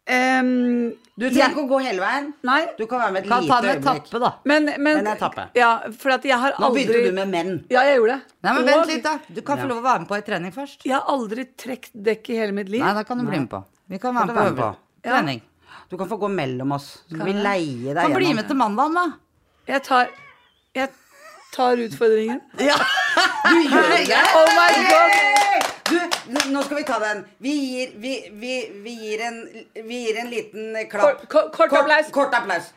[0.09, 2.29] Ehm, Du trenger ikke å gå hele veien.
[2.47, 2.61] Nei.
[2.77, 4.05] Du kan være med et Kan ta lite en øyeblikk.
[4.07, 4.29] etappe, da.
[4.45, 5.43] men, men men etappe.
[5.55, 7.51] Ja, for at jeg har Nå aldri begynte du med menn.
[7.69, 8.21] Ja, jeg gjorde det.
[8.47, 9.13] Nei, men vent litt, da.
[9.29, 10.85] Du kan få lov å være med på ei trening først.
[10.87, 12.81] Jeg har aldri trukket dekk i hele mitt liv.
[12.81, 13.63] Nei, da kan du bli med på.
[13.89, 15.11] Vi kan være Kan med på være med øvrig Ja.
[15.19, 15.41] trening.
[15.89, 16.87] Du kan få gå mellom oss.
[17.09, 19.05] Så skal vi leie deg Kan bli med til mandag, da.
[19.67, 20.07] Jeg tar
[20.75, 20.89] Jeg
[21.51, 22.41] tar utfordringen.
[22.59, 22.75] Ja.
[23.49, 24.23] Du gjør det!
[24.37, 25.78] Oh my god!
[26.29, 27.23] Nå skal vi ta den.
[27.41, 29.39] Vi gir, vi, vi, vi gir, en,
[29.87, 31.23] vi gir en liten eh, klapp.
[31.25, 32.11] Kort- kort- kort applaus.
[32.13, 32.73] Kort applaus.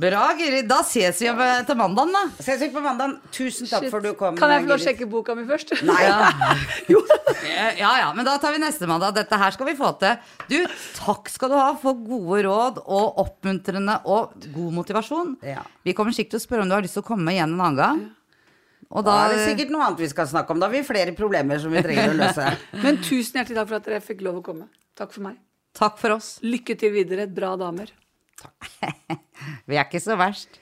[0.00, 0.60] Bra, Guri.
[0.70, 2.20] Da ses vi eh, til mandagen, da.
[2.46, 3.16] Ses vi på mandagen.
[3.34, 3.90] Tusen takk Shit.
[3.90, 4.36] for du kom.
[4.38, 5.72] Kan jeg få lov å sjekke boka mi først?
[5.88, 6.04] Nei.
[6.92, 7.00] jo.
[7.40, 9.16] Eh, Ja, ja, men da tar vi neste mandag.
[9.18, 10.14] Dette her skal vi få til.
[10.52, 10.60] Du,
[11.00, 15.34] takk skal du ha for gode råd og oppmuntrende og god motivasjon.
[15.48, 15.64] Ja.
[15.86, 17.58] Vi kommer sikkert til å spørre om du har lyst til å komme igjen en
[17.66, 18.06] annen gang.
[18.90, 20.58] Og Da da er det sikkert noe annet vi skal snakke om.
[20.58, 22.48] Da har vi flere problemer som vi trenger å løse.
[22.84, 24.66] Men tusen hjertelig takk for at dere fikk lov å komme.
[24.98, 25.38] Takk for meg.
[25.78, 26.32] Takk for oss.
[26.42, 27.94] Lykke til videre, bra damer.
[29.68, 30.58] Vi er ikke så verst.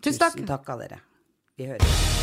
[0.00, 0.40] Tusen takk.
[0.40, 1.02] Tusen takk av dere.
[1.60, 2.13] Vi høres.